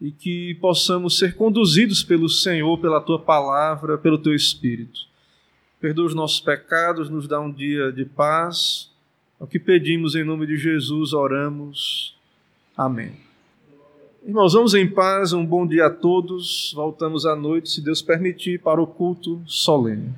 [0.00, 5.00] e que possamos ser conduzidos pelo Senhor, pela tua palavra, pelo teu Espírito.
[5.80, 8.91] Perdoa os nossos pecados, nos dá um dia de paz
[9.42, 12.16] o que pedimos em nome de Jesus, oramos.
[12.76, 13.10] Amém.
[14.24, 16.72] Irmãos, vamos em paz, um bom dia a todos.
[16.76, 20.14] Voltamos à noite, se Deus permitir, para o culto solene.